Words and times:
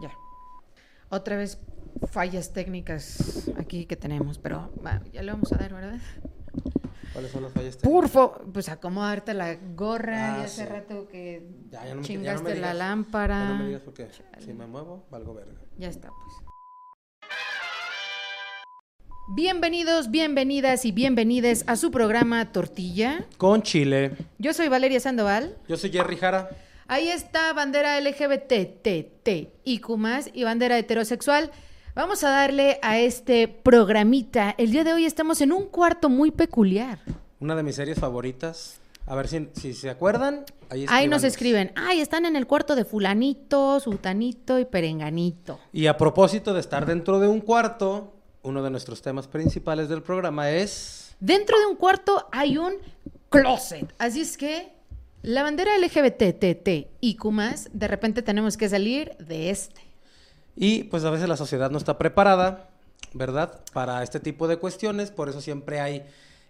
Ya. 0.00 0.12
Otra 1.10 1.36
vez 1.36 1.58
fallas 2.10 2.52
técnicas 2.52 3.50
aquí 3.58 3.86
que 3.86 3.96
tenemos, 3.96 4.38
pero 4.38 4.70
va, 4.84 5.02
ya 5.12 5.22
le 5.22 5.32
vamos 5.32 5.52
a 5.52 5.56
dar, 5.56 5.72
¿verdad? 5.74 5.98
¿Cuáles 7.12 7.32
son 7.32 7.42
las 7.42 7.52
fallas 7.52 7.76
Por 7.78 8.08
favor, 8.08 8.44
pues 8.52 8.68
acomodarte 8.68 9.32
la 9.34 9.54
gorra 9.74 10.34
Ah, 10.34 10.38
y 10.40 10.44
hace 10.44 10.64
sí. 10.64 10.68
rato 10.70 11.08
que 11.08 11.48
Ya, 11.70 11.84
ya 11.84 11.84
no 11.84 11.84
me- 11.84 11.86
ya 11.86 11.94
no 11.94 12.00
me 12.00 12.06
chingaste 12.06 12.48
la 12.50 12.54
digas. 12.54 12.76
lámpara. 12.76 13.38
Ya 13.40 13.48
no 13.48 13.58
me 13.60 13.66
digas 13.66 13.82
por 13.82 13.94
qué. 13.94 14.08
Si 14.38 14.52
me 14.52 14.66
muevo, 14.66 15.06
valgo 15.10 15.34
verga. 15.34 15.54
Ya 15.78 15.88
está, 15.88 16.08
pues. 16.08 16.34
Bienvenidos, 19.34 20.10
bienvenidas 20.10 20.84
y 20.84 20.92
bienvenides 20.92 21.64
a 21.66 21.76
su 21.76 21.90
programa 21.90 22.50
Tortilla. 22.52 23.26
Con 23.36 23.62
Chile. 23.62 24.12
Yo 24.38 24.54
soy 24.54 24.68
Valeria 24.68 25.00
Sandoval. 25.00 25.56
Yo 25.68 25.76
soy 25.76 25.90
Jerry 25.90 26.16
Jara. 26.16 26.48
Ahí 26.90 27.08
está 27.10 27.52
bandera 27.52 28.00
LGBT, 28.00 28.80
T, 28.80 29.12
T, 29.22 29.52
IQ+, 29.64 29.90
y 30.32 30.44
bandera 30.44 30.78
heterosexual. 30.78 31.50
Vamos 31.94 32.24
a 32.24 32.30
darle 32.30 32.78
a 32.80 32.98
este 32.98 33.46
programita. 33.46 34.54
El 34.56 34.70
día 34.70 34.84
de 34.84 34.94
hoy 34.94 35.04
estamos 35.04 35.42
en 35.42 35.52
un 35.52 35.66
cuarto 35.66 36.08
muy 36.08 36.30
peculiar. 36.30 37.00
Una 37.40 37.54
de 37.54 37.62
mis 37.62 37.76
series 37.76 37.98
favoritas. 37.98 38.80
A 39.04 39.14
ver 39.14 39.28
si, 39.28 39.50
si 39.52 39.74
se 39.74 39.90
acuerdan. 39.90 40.46
Ahí, 40.70 40.86
Ahí 40.88 41.08
nos 41.08 41.24
escriben, 41.24 41.72
ay, 41.76 42.00
están 42.00 42.24
en 42.24 42.36
el 42.36 42.46
cuarto 42.46 42.74
de 42.74 42.86
fulanito, 42.86 43.80
sutanito 43.80 44.58
y 44.58 44.64
perenganito. 44.64 45.60
Y 45.74 45.88
a 45.88 45.98
propósito 45.98 46.54
de 46.54 46.60
estar 46.60 46.86
dentro 46.86 47.20
de 47.20 47.28
un 47.28 47.42
cuarto, 47.42 48.14
uno 48.42 48.62
de 48.62 48.70
nuestros 48.70 49.02
temas 49.02 49.28
principales 49.28 49.90
del 49.90 50.02
programa 50.02 50.50
es... 50.50 51.14
Dentro 51.20 51.58
de 51.58 51.66
un 51.66 51.76
cuarto 51.76 52.28
hay 52.32 52.56
un 52.56 52.76
closet. 53.28 53.92
Así 53.98 54.22
es 54.22 54.38
que 54.38 54.77
la 55.22 55.42
bandera 55.42 55.76
LGBT, 55.78 56.38
T, 56.38 56.54
T, 56.54 56.90
IQ+, 57.00 57.24
de 57.72 57.88
repente 57.88 58.22
tenemos 58.22 58.56
que 58.56 58.68
salir 58.68 59.16
de 59.18 59.50
este. 59.50 59.80
Y 60.56 60.84
pues 60.84 61.04
a 61.04 61.10
veces 61.10 61.28
la 61.28 61.36
sociedad 61.36 61.70
no 61.70 61.78
está 61.78 61.98
preparada, 61.98 62.70
¿verdad? 63.14 63.60
Para 63.72 64.02
este 64.02 64.20
tipo 64.20 64.48
de 64.48 64.56
cuestiones, 64.56 65.10
por 65.10 65.28
eso 65.28 65.40
siempre 65.40 65.80
hay 65.80 66.04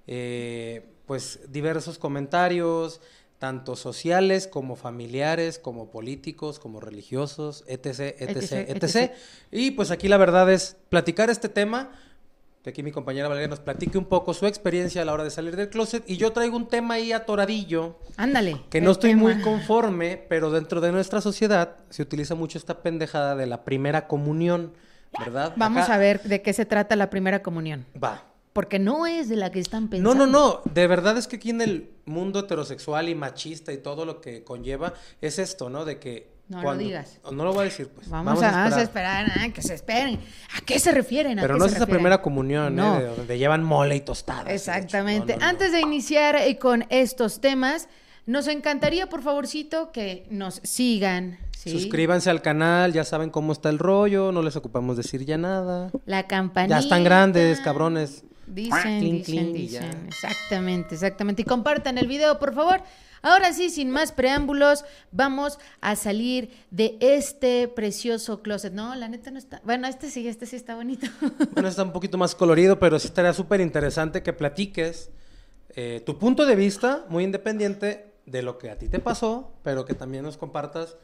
eh, 0.06 0.86
pues 1.06 1.40
diversos 1.50 1.98
comentarios, 1.98 3.00
tanto 3.38 3.76
sociales 3.76 4.48
como 4.48 4.76
familiares, 4.76 5.58
como 5.58 5.90
políticos, 5.90 6.58
como 6.58 6.80
religiosos, 6.80 7.64
etc, 7.68 8.16
Etc, 8.18 8.52
etc. 8.68 8.82
etc. 8.82 9.12
Y 9.50 9.70
pues 9.72 9.90
aquí 9.90 10.08
la 10.08 10.16
verdad 10.16 10.52
es 10.52 10.76
platicar 10.88 11.30
este 11.30 11.48
tema, 11.48 11.92
que 12.62 12.70
aquí 12.70 12.82
mi 12.82 12.90
compañera 12.92 13.28
Valeria 13.28 13.48
nos 13.48 13.60
platique 13.60 13.96
un 13.98 14.04
poco 14.06 14.34
su 14.34 14.46
experiencia 14.46 15.02
a 15.02 15.04
la 15.04 15.12
hora 15.12 15.24
de 15.24 15.30
salir 15.30 15.56
del 15.56 15.70
closet, 15.70 16.02
y 16.06 16.16
yo 16.16 16.32
traigo 16.32 16.56
un 16.56 16.66
tema 16.68 16.94
ahí 16.94 17.12
atoradillo, 17.12 17.98
Ándale. 18.16 18.60
que 18.70 18.80
no 18.80 18.90
estoy 18.90 19.14
muy 19.14 19.40
conforme, 19.42 20.16
pero 20.28 20.50
dentro 20.50 20.80
de 20.80 20.90
nuestra 20.92 21.20
sociedad 21.20 21.76
se 21.90 22.02
utiliza 22.02 22.34
mucho 22.34 22.58
esta 22.58 22.82
pendejada 22.82 23.36
de 23.36 23.46
la 23.46 23.64
primera 23.64 24.06
comunión, 24.08 24.72
¿verdad? 25.18 25.52
Vamos 25.56 25.84
Acá- 25.84 25.94
a 25.94 25.98
ver 25.98 26.22
de 26.22 26.42
qué 26.42 26.52
se 26.52 26.66
trata 26.66 26.96
la 26.96 27.10
primera 27.10 27.42
comunión. 27.42 27.86
Va. 28.02 28.24
Porque 28.52 28.80
no 28.80 29.06
es 29.06 29.28
de 29.28 29.36
la 29.36 29.52
que 29.52 29.60
están 29.60 29.84
No, 29.84 29.90
pensando. 29.90 30.26
no, 30.26 30.32
no. 30.32 30.60
De 30.72 30.86
verdad 30.88 31.16
es 31.16 31.28
que 31.28 31.36
aquí 31.36 31.50
en 31.50 31.60
el 31.60 31.90
mundo 32.06 32.40
heterosexual 32.40 33.08
y 33.08 33.14
machista 33.14 33.72
y 33.72 33.76
todo 33.78 34.04
lo 34.04 34.20
que 34.20 34.42
conlleva 34.42 34.94
es 35.20 35.38
esto, 35.38 35.70
¿no? 35.70 35.84
De 35.84 35.98
que. 36.00 36.36
No 36.48 36.62
lo 36.62 36.76
digas. 36.76 37.18
No 37.30 37.44
lo 37.44 37.52
voy 37.52 37.60
a 37.60 37.64
decir, 37.64 37.88
pues. 37.88 38.08
Vamos, 38.08 38.42
a, 38.42 38.50
vamos 38.50 38.74
a 38.74 38.82
esperar, 38.82 39.30
ah, 39.38 39.48
que 39.50 39.60
se 39.60 39.74
esperen. 39.74 40.18
¿A 40.56 40.62
qué 40.64 40.78
se 40.78 40.92
refieren? 40.92 41.38
¿A 41.38 41.42
Pero 41.42 41.54
qué 41.54 41.58
no 41.58 41.64
se 41.66 41.72
es 41.72 41.76
esa 41.76 41.86
primera 41.86 42.22
comunión, 42.22 42.74
No. 42.74 42.96
¿eh? 42.96 43.02
De 43.02 43.16
donde 43.16 43.38
llevan 43.38 43.62
mole 43.62 43.96
y 43.96 44.00
tostadas. 44.00 44.48
Exactamente. 44.48 45.34
No, 45.34 45.40
no, 45.40 45.44
no. 45.44 45.50
Antes 45.50 45.72
de 45.72 45.80
iniciar 45.80 46.36
eh, 46.36 46.58
con 46.58 46.86
estos 46.88 47.40
temas, 47.42 47.88
nos 48.24 48.48
encantaría, 48.48 49.08
por 49.08 49.22
favorcito, 49.22 49.92
que 49.92 50.26
nos 50.30 50.60
sigan. 50.64 51.38
¿sí? 51.54 51.70
Suscríbanse 51.70 52.30
al 52.30 52.40
canal, 52.40 52.94
ya 52.94 53.04
saben 53.04 53.28
cómo 53.28 53.52
está 53.52 53.68
el 53.68 53.78
rollo, 53.78 54.32
no 54.32 54.40
les 54.42 54.56
ocupamos 54.56 54.96
decir 54.96 55.26
ya 55.26 55.36
nada. 55.36 55.90
La 56.06 56.26
campanita. 56.26 56.76
Ya 56.76 56.80
están 56.80 57.04
grandes, 57.04 57.60
cabrones. 57.60 58.24
Dicen, 58.46 59.00
dicen, 59.00 59.52
dicen. 59.52 60.06
Exactamente, 60.08 60.94
exactamente. 60.94 61.42
Y 61.42 61.44
compartan 61.44 61.98
el 61.98 62.06
video, 62.06 62.38
por 62.38 62.54
favor. 62.54 62.82
Ahora 63.22 63.52
sí, 63.52 63.70
sin 63.70 63.90
más 63.90 64.12
preámbulos, 64.12 64.84
vamos 65.12 65.58
a 65.80 65.96
salir 65.96 66.50
de 66.70 66.96
este 67.00 67.68
precioso 67.68 68.42
closet. 68.42 68.72
No, 68.72 68.94
la 68.94 69.08
neta 69.08 69.30
no 69.30 69.38
está. 69.38 69.60
Bueno, 69.64 69.86
este 69.88 70.10
sí, 70.10 70.26
este 70.26 70.46
sí 70.46 70.56
está 70.56 70.74
bonito. 70.74 71.06
Bueno, 71.52 71.68
está 71.68 71.82
un 71.82 71.92
poquito 71.92 72.18
más 72.18 72.34
colorido, 72.34 72.78
pero 72.78 72.98
sí 72.98 73.08
estaría 73.08 73.32
súper 73.32 73.60
interesante 73.60 74.22
que 74.22 74.32
platiques 74.32 75.10
eh, 75.70 76.02
tu 76.04 76.18
punto 76.18 76.46
de 76.46 76.54
vista, 76.54 77.04
muy 77.08 77.24
independiente 77.24 78.12
de 78.26 78.42
lo 78.42 78.58
que 78.58 78.70
a 78.70 78.78
ti 78.78 78.88
te 78.88 79.00
pasó, 79.00 79.52
pero 79.62 79.84
que 79.84 79.94
también 79.94 80.24
nos 80.24 80.36
compartas 80.36 80.96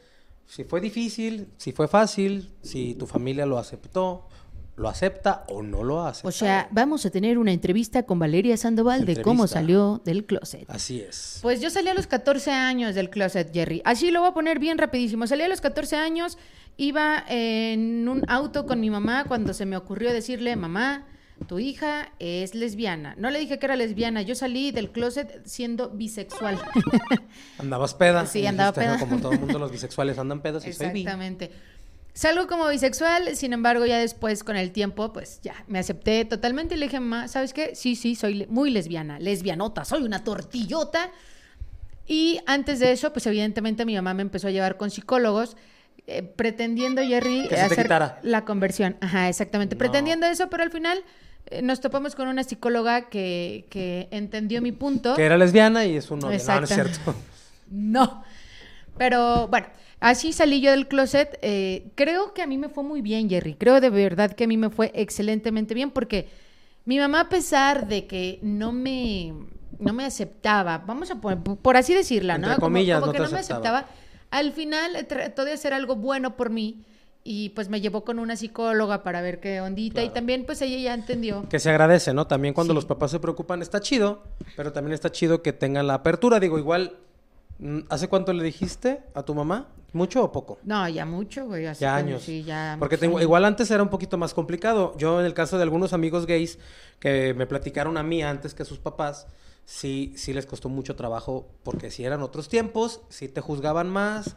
si 0.46 0.64
fue 0.64 0.80
difícil, 0.80 1.48
si 1.56 1.72
fue 1.72 1.88
fácil, 1.88 2.52
si 2.62 2.94
tu 2.94 3.06
familia 3.06 3.46
lo 3.46 3.58
aceptó, 3.58 4.28
lo 4.76 4.88
acepta 4.88 5.44
o 5.48 5.62
no 5.62 5.84
lo 5.84 6.04
acepta. 6.04 6.28
O 6.28 6.32
sea, 6.32 6.68
vamos 6.70 7.06
a 7.06 7.10
tener 7.10 7.38
una 7.38 7.52
entrevista 7.52 8.02
con 8.04 8.18
Valeria 8.18 8.56
Sandoval 8.56 9.06
de 9.06 9.22
cómo 9.22 9.46
salió 9.46 10.02
del 10.04 10.24
closet. 10.24 10.68
Así 10.68 11.00
es. 11.00 11.38
Pues 11.42 11.60
yo 11.60 11.70
salí 11.70 11.88
a 11.88 11.94
los 11.94 12.06
14 12.06 12.50
años 12.50 12.94
del 12.94 13.10
closet, 13.10 13.52
Jerry. 13.52 13.82
Así 13.84 14.10
lo 14.10 14.20
voy 14.20 14.30
a 14.30 14.34
poner 14.34 14.58
bien 14.58 14.78
rapidísimo. 14.78 15.26
Salí 15.26 15.42
a 15.42 15.48
los 15.48 15.60
14 15.60 15.96
años, 15.96 16.38
iba 16.76 17.24
en 17.28 18.08
un 18.08 18.22
auto 18.28 18.66
con 18.66 18.80
mi 18.80 18.90
mamá 18.90 19.24
cuando 19.24 19.54
se 19.54 19.64
me 19.64 19.76
ocurrió 19.76 20.12
decirle, 20.12 20.56
mamá, 20.56 21.06
tu 21.46 21.60
hija 21.60 22.12
es 22.18 22.54
lesbiana. 22.54 23.14
No 23.16 23.30
le 23.30 23.38
dije 23.38 23.58
que 23.60 23.66
era 23.66 23.76
lesbiana, 23.76 24.22
yo 24.22 24.34
salí 24.34 24.72
del 24.72 24.90
closet 24.90 25.42
siendo 25.44 25.90
bisexual. 25.90 26.58
Andabas 27.58 27.94
peda. 27.94 28.26
Sí, 28.26 28.44
andaba 28.46 28.70
dijiste, 28.72 28.90
¿no? 28.90 28.96
peda. 28.98 29.08
Como 29.08 29.20
todo 29.20 29.32
el 29.32 29.40
mundo, 29.40 29.58
los 29.58 29.70
bisexuales 29.72 30.18
andan 30.18 30.42
pedos 30.42 30.66
y 30.66 30.72
soy 30.72 30.90
bi. 30.90 31.06
Salgo 32.14 32.46
como 32.46 32.68
bisexual, 32.68 33.34
sin 33.36 33.52
embargo, 33.52 33.84
ya 33.86 33.98
después, 33.98 34.44
con 34.44 34.56
el 34.56 34.70
tiempo, 34.70 35.12
pues 35.12 35.40
ya 35.42 35.54
me 35.66 35.80
acepté 35.80 36.24
totalmente 36.24 36.76
y 36.76 36.78
le 36.78 36.86
dije, 36.86 37.00
mamá, 37.00 37.26
¿sabes 37.26 37.52
qué? 37.52 37.74
Sí, 37.74 37.96
sí, 37.96 38.14
soy 38.14 38.34
le- 38.34 38.46
muy 38.46 38.70
lesbiana, 38.70 39.18
lesbianota, 39.18 39.84
soy 39.84 40.04
una 40.04 40.22
tortillota. 40.22 41.10
Y 42.06 42.38
antes 42.46 42.78
de 42.78 42.92
eso, 42.92 43.12
pues 43.12 43.26
evidentemente 43.26 43.84
mi 43.84 43.96
mamá 43.96 44.14
me 44.14 44.22
empezó 44.22 44.46
a 44.46 44.50
llevar 44.52 44.76
con 44.76 44.90
psicólogos, 44.92 45.56
eh, 46.06 46.22
pretendiendo, 46.22 47.02
Jerry, 47.02 47.48
Que 47.48 47.56
hacer 47.56 47.88
la 48.22 48.44
conversión. 48.44 48.96
Ajá, 49.00 49.28
exactamente. 49.28 49.74
No. 49.74 49.78
Pretendiendo 49.80 50.26
eso, 50.26 50.48
pero 50.50 50.62
al 50.62 50.70
final 50.70 51.02
eh, 51.46 51.62
nos 51.62 51.80
topamos 51.80 52.14
con 52.14 52.28
una 52.28 52.44
psicóloga 52.44 53.08
que, 53.08 53.64
que 53.70 54.06
entendió 54.12 54.62
mi 54.62 54.70
punto. 54.70 55.16
Que 55.16 55.24
era 55.24 55.36
lesbiana 55.36 55.84
y 55.86 55.96
es 55.96 56.10
un 56.12 56.20
novio. 56.20 56.38
No, 56.46 56.60
no 56.60 56.64
es 56.64 56.68
cierto. 56.70 57.14
No. 57.70 58.22
Pero 58.96 59.48
bueno, 59.48 59.66
así 60.00 60.32
salí 60.32 60.60
yo 60.60 60.70
del 60.70 60.86
closet. 60.88 61.38
Eh, 61.42 61.90
creo 61.94 62.32
que 62.34 62.42
a 62.42 62.46
mí 62.46 62.58
me 62.58 62.68
fue 62.68 62.84
muy 62.84 63.02
bien, 63.02 63.28
Jerry. 63.28 63.54
Creo 63.54 63.80
de 63.80 63.90
verdad 63.90 64.32
que 64.32 64.44
a 64.44 64.46
mí 64.46 64.56
me 64.56 64.70
fue 64.70 64.92
excelentemente 64.94 65.74
bien 65.74 65.90
porque 65.90 66.28
mi 66.84 66.98
mamá, 66.98 67.20
a 67.20 67.28
pesar 67.28 67.88
de 67.88 68.06
que 68.06 68.38
no 68.42 68.70
me, 68.72 69.32
no 69.78 69.92
me 69.92 70.04
aceptaba, 70.04 70.78
vamos 70.78 71.10
a 71.10 71.16
poner, 71.20 71.38
por 71.38 71.76
así 71.76 71.94
decirla, 71.94 72.38
¿no? 72.38 72.46
Entre 72.48 72.56
Como- 72.56 72.66
comillas, 72.66 73.00
como 73.00 73.12
no 73.12 73.12
que 73.12 73.24
no 73.24 73.30
me 73.30 73.38
aceptaba. 73.38 73.86
Al 74.30 74.52
final 74.52 75.06
trató 75.08 75.44
de 75.44 75.52
hacer 75.52 75.72
algo 75.72 75.96
bueno 75.96 76.36
por 76.36 76.50
mí 76.50 76.84
y 77.26 77.48
pues 77.50 77.68
me 77.70 77.80
llevó 77.80 78.04
con 78.04 78.18
una 78.18 78.36
psicóloga 78.36 79.02
para 79.02 79.22
ver 79.22 79.40
qué 79.40 79.60
ondita 79.60 80.02
y 80.02 80.10
también 80.10 80.44
pues 80.44 80.60
ella 80.60 80.76
ya 80.76 80.92
entendió. 80.94 81.48
Que 81.48 81.58
se 81.58 81.70
agradece, 81.70 82.12
¿no? 82.12 82.26
También 82.26 82.52
cuando 82.52 82.72
Sí. 82.72 82.76
los 82.76 82.84
papás 82.84 83.12
se 83.12 83.18
preocupan 83.20 83.62
está 83.62 83.80
chido, 83.80 84.24
pero 84.56 84.72
también 84.72 84.92
está 84.92 85.10
chido 85.10 85.40
que 85.40 85.52
tengan 85.54 85.86
la 85.86 85.94
apertura. 85.94 86.38
Digo, 86.38 86.58
igual, 86.58 86.96
¿hace 87.88 88.08
cuánto 88.08 88.32
le 88.32 88.42
dijiste 88.44 89.02
a 89.14 89.22
tu 89.22 89.34
mamá? 89.34 89.68
¿Mucho 89.92 90.24
o 90.24 90.32
poco? 90.32 90.58
No, 90.64 90.88
ya 90.88 91.06
mucho, 91.06 91.46
güey. 91.46 91.66
así 91.66 91.82
Ya 91.82 91.94
años. 91.96 92.22
Sí, 92.22 92.42
ya 92.42 92.76
Porque 92.80 92.98
tengo- 92.98 93.20
igual 93.20 93.44
antes 93.44 93.70
era 93.70 93.82
un 93.82 93.88
poquito 93.90 94.18
más 94.18 94.34
complicado. 94.34 94.92
Yo 94.98 95.20
en 95.20 95.26
el 95.26 95.34
caso 95.34 95.56
de 95.56 95.62
algunos 95.62 95.92
amigos 95.92 96.26
gays 96.26 96.58
que 96.98 97.32
me 97.34 97.46
platicaron 97.46 97.96
a 97.96 98.02
mí 98.02 98.22
antes 98.22 98.54
que 98.54 98.64
a 98.64 98.66
sus 98.66 98.78
papás, 98.78 99.28
sí, 99.64 100.12
sí 100.16 100.32
les 100.32 100.46
costó 100.46 100.68
mucho 100.68 100.96
trabajo 100.96 101.46
porque 101.62 101.90
si 101.92 102.04
eran 102.04 102.22
otros 102.22 102.48
tiempos, 102.48 103.02
sí 103.08 103.28
te 103.28 103.40
juzgaban 103.40 103.88
más 103.88 104.36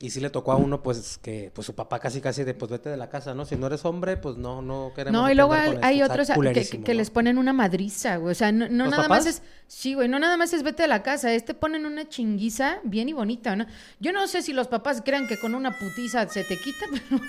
y 0.00 0.10
sí 0.10 0.20
le 0.20 0.30
tocó 0.30 0.52
a 0.52 0.56
uno 0.56 0.82
pues 0.82 1.18
que 1.18 1.50
pues 1.52 1.66
su 1.66 1.74
papá 1.74 1.98
casi 1.98 2.20
casi 2.20 2.44
de 2.44 2.54
pues 2.54 2.70
vete 2.70 2.88
de 2.88 2.96
la 2.96 3.08
casa, 3.08 3.34
¿no? 3.34 3.44
Si 3.44 3.56
no 3.56 3.66
eres 3.66 3.84
hombre, 3.84 4.16
pues 4.16 4.36
no 4.36 4.62
no 4.62 4.92
queremos 4.94 5.20
No, 5.20 5.30
y 5.30 5.34
luego 5.34 5.54
hay, 5.54 6.02
otros 6.02 6.28
que, 6.28 6.34
culerísimo, 6.34 6.84
que 6.84 6.92
¿no? 6.92 6.98
les 6.98 7.10
ponen 7.10 7.38
una 7.38 7.52
madriza, 7.52 8.16
güey. 8.16 8.32
O 8.32 8.34
sea, 8.34 8.52
no, 8.52 8.68
no 8.68 8.84
¿Los 8.84 8.92
nada 8.92 9.02
papás? 9.04 9.24
más 9.24 9.34
es. 9.34 9.42
Sí, 9.66 9.94
güey, 9.94 10.08
no 10.08 10.18
nada 10.18 10.36
más 10.36 10.52
es 10.52 10.62
vete 10.62 10.82
de 10.82 10.88
la 10.88 11.02
casa. 11.02 11.32
Este 11.34 11.52
ponen 11.54 11.84
una 11.84 12.08
chinguiza 12.08 12.78
bien 12.84 13.08
y 13.08 13.12
bonita, 13.12 13.56
¿no? 13.56 13.66
Yo 13.98 14.12
no 14.12 14.26
sé 14.28 14.42
si 14.42 14.52
los 14.52 14.68
papás 14.68 15.02
crean 15.04 15.26
que 15.26 15.38
con 15.38 15.54
una 15.54 15.76
putiza 15.76 16.28
se 16.28 16.44
te 16.44 16.56
quita, 16.58 16.86
pero. 17.08 17.22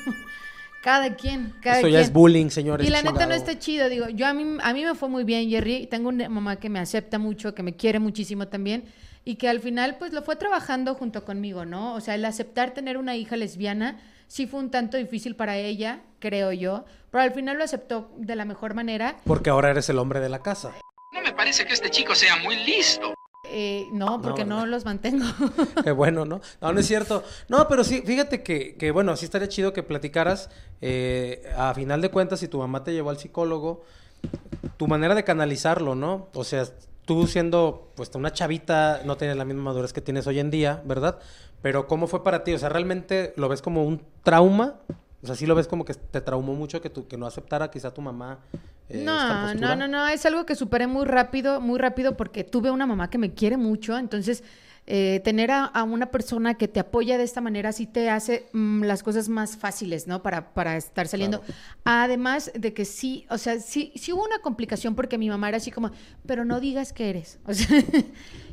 cada 0.84 1.16
quien, 1.16 1.54
cada 1.62 1.78
Eso 1.80 1.88
quien. 1.88 1.94
ya 1.94 2.02
es 2.02 2.14
bullying, 2.14 2.50
señores. 2.50 2.88
Y 2.88 2.90
la 2.92 3.02
neta 3.02 3.26
no 3.26 3.34
está 3.34 3.58
chido, 3.60 3.90
digo, 3.90 4.10
yo 4.10 4.28
a 4.28 4.34
mí, 4.34 4.58
a 4.62 4.74
mí 4.74 4.86
me 4.86 4.96
fue 4.96 5.10
muy 5.10 5.24
bien, 5.24 5.50
Jerry, 5.50 5.88
tengo 5.88 6.10
una 6.10 6.30
mamá 6.30 6.58
que 6.58 6.70
me 6.70 6.80
acepta 6.80 7.20
mucho, 7.20 7.54
que 7.54 7.64
me 7.64 7.76
quiere 7.76 8.00
muchísimo 8.00 8.48
también, 8.48 8.86
y 9.30 9.36
que 9.36 9.48
al 9.48 9.60
final 9.60 9.98
pues 10.00 10.12
lo 10.12 10.24
fue 10.24 10.38
trabajando 10.38 10.96
junto 10.96 11.24
conmigo, 11.24 11.64
¿no? 11.64 11.94
O 11.94 12.02
sea, 12.02 12.16
el 12.16 12.26
aceptar 12.26 12.72
tener 12.72 12.98
una 12.98 13.16
hija 13.16 13.38
lesbiana 13.38 14.00
sí 14.26 14.48
fue 14.48 14.60
un 14.60 14.72
tanto 14.72 14.98
difícil 14.98 15.36
para 15.36 15.56
ella, 15.56 16.02
creo 16.18 16.52
yo, 16.52 16.84
pero 17.12 17.22
al 17.22 17.32
final 17.32 17.60
lo 17.60 17.64
aceptó 17.64 18.10
de 18.18 18.36
la 18.36 18.46
mejor 18.46 18.74
manera. 18.74 19.18
Porque 19.26 19.52
ahora 19.52 19.70
eres 19.70 19.88
el 19.88 20.00
hombre 20.00 20.20
de 20.20 20.30
la 20.30 20.40
casa. 20.40 20.74
No 21.14 21.22
me 21.22 21.32
parece 21.32 21.68
que 21.68 21.74
este 21.74 21.92
chico 21.92 22.16
sea 22.16 22.38
muy 22.38 22.56
listo. 22.56 23.14
Eh, 23.52 23.86
no, 23.94 24.20
porque 24.20 24.46
no, 24.46 24.66
los 24.66 24.84
mantengo. 24.84 25.26
Qué 25.84 25.92
bueno, 25.92 26.26
¿no? 26.26 26.42
No, 26.60 26.74
no 26.74 26.80
es 26.80 26.88
cierto. 26.88 27.24
No, 27.50 27.68
pero 27.68 27.84
sí, 27.84 28.02
fíjate 28.04 28.42
que, 28.42 28.78
que 28.78 28.90
bueno, 28.90 29.16
sí 29.16 29.26
estaría 29.26 29.48
chido 29.48 29.74
que 29.74 29.84
platicaras. 29.84 30.50
Eh, 30.82 31.48
a 31.56 31.72
final 31.76 32.02
de 32.02 32.10
cuentas, 32.10 32.40
si 32.40 32.48
tu 32.48 32.58
mamá 32.58 32.84
te 32.84 32.94
llevó 32.94 33.12
al 33.12 33.20
psicólogo, 33.20 33.84
tu 34.78 34.88
manera 34.88 35.14
de 35.14 35.24
canalizarlo, 35.24 35.94
¿no? 35.94 36.30
O 36.34 36.44
sea, 36.44 36.66
tú 37.10 37.26
siendo 37.26 37.92
pues 37.96 38.12
una 38.14 38.32
chavita, 38.32 39.02
no 39.04 39.18
tienes 39.18 39.36
la 39.36 39.44
misma 39.44 39.64
madurez 39.64 39.94
que 39.94 40.00
tienes 40.00 40.28
hoy 40.28 40.38
en 40.38 40.52
día, 40.52 40.84
¿verdad? 40.86 41.18
Pero 41.64 41.88
¿cómo 41.88 42.06
fue 42.06 42.24
para 42.24 42.44
ti? 42.44 42.54
O 42.54 42.60
sea, 42.60 42.70
¿realmente 42.70 43.34
lo 43.36 43.50
ves 43.50 43.64
como 43.64 43.84
un 43.84 44.04
trauma? 44.22 44.76
O 45.24 45.26
sea, 45.26 45.36
sí 45.36 45.48
lo 45.48 45.56
ves 45.56 45.68
como 45.68 45.86
que 45.86 45.96
te 45.96 46.22
traumó 46.22 46.54
mucho 46.54 46.84
que, 46.84 46.92
tu, 46.92 47.08
que 47.08 47.18
no 47.18 47.26
aceptara 47.26 47.72
quizá 47.72 47.92
tu 47.92 48.04
mamá. 48.04 48.38
Eh, 48.90 49.02
no, 49.04 49.56
no, 49.56 49.76
no, 49.76 49.88
no, 49.88 50.08
es 50.08 50.24
algo 50.28 50.46
que 50.46 50.54
superé 50.54 50.86
muy 50.86 51.06
rápido, 51.06 51.60
muy 51.60 51.80
rápido 51.80 52.16
porque 52.16 52.44
tuve 52.44 52.70
una 52.70 52.86
mamá 52.86 53.10
que 53.10 53.18
me 53.18 53.34
quiere 53.34 53.58
mucho, 53.58 53.98
entonces 53.98 54.44
eh, 54.92 55.22
tener 55.24 55.52
a, 55.52 55.72
una 55.84 56.08
persona 56.08 56.56
que 56.56 56.68
te 56.68 56.80
apoya 56.80 57.20
de 57.20 57.24
esta 57.24 57.42
manera 57.42 57.72
sí 57.74 57.86
te 57.86 58.10
hace 58.10 58.48
mm, 58.54 58.86
las 58.86 59.04
cosas 59.04 59.30
más 59.30 59.56
fáciles, 59.56 60.08
¿no? 60.08 60.24
Para, 60.24 60.52
para 60.56 60.78
estar 60.78 61.08
saliendo. 61.08 61.44
Además 61.84 62.52
de 62.56 62.74
que 62.74 62.86
sí, 62.86 63.28
o 63.30 63.38
sea, 63.38 63.60
sí, 63.60 63.94
sí 63.96 64.12
hubo 64.14 64.24
una 64.24 64.40
complicación 64.40 64.96
porque 64.96 65.20
mi 65.20 65.30
mamá 65.30 65.50
era 65.50 65.58
así 65.58 65.70
como, 65.70 65.92
pero 66.26 66.44
no 66.44 66.60
digas 66.60 66.92
que 66.92 67.12
eres. 67.12 67.38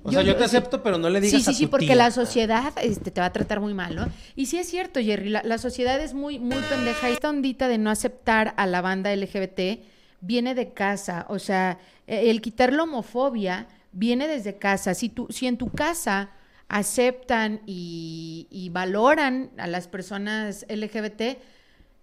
O 0.02 0.12
sea, 0.12 0.22
yo, 0.22 0.36
te 0.36 0.44
acepto, 0.44 0.84
pero 0.84 0.98
no 0.98 1.10
le 1.10 1.20
digas 1.20 1.42
sí, 1.42 1.52
sí, 1.52 1.58
Sí, 1.58 1.66
porque 1.66 1.96
la 1.96 2.12
sociedad 2.12 2.72
este, 2.80 3.10
te 3.10 3.20
va 3.20 3.26
a 3.26 3.32
tratar 3.32 3.58
muy 3.58 3.74
mal, 3.74 3.96
¿no? 3.96 4.08
Y 4.36 4.46
sí 4.46 4.56
es 4.56 4.68
cierto, 4.68 5.00
Jerry, 5.00 5.30
la, 5.30 5.58
sociedad 5.58 6.00
es 6.00 6.14
muy, 6.14 6.38
muy 6.38 6.58
pendeja. 6.68 7.08
Esta 7.08 7.28
ondita 7.28 7.66
de 7.66 7.78
no 7.78 7.90
aceptar 7.90 8.54
a 8.56 8.66
la 8.66 8.82
banda 8.82 9.12
LGBT 9.16 9.82
viene 10.20 10.54
de 10.54 10.72
casa. 10.72 11.26
O 11.28 11.40
sea, 11.40 11.78
e, 12.06 12.30
el 12.30 12.40
quitar 12.40 12.72
la 12.72 12.84
homofobia 12.84 13.66
viene 13.96 14.28
desde 14.28 14.58
casa. 14.58 14.94
Si, 14.94 15.08
tú, 15.08 15.26
si 15.30 15.46
en 15.46 15.56
tu 15.56 15.70
casa 15.70 16.30
aceptan 16.68 17.62
y, 17.66 18.68
valoran 18.72 19.50
a 19.56 19.66
las 19.66 19.88
personas 19.88 20.66
LGBT, 20.68 21.38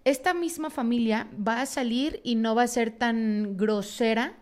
esta 0.04 0.34
misma 0.34 0.70
familia 0.70 1.28
va 1.36 1.62
a 1.62 1.66
salir 1.66 2.20
y 2.24 2.34
no 2.34 2.54
va 2.54 2.64
a 2.64 2.68
ser 2.68 2.90
tan 2.90 3.56
grosera 3.56 4.34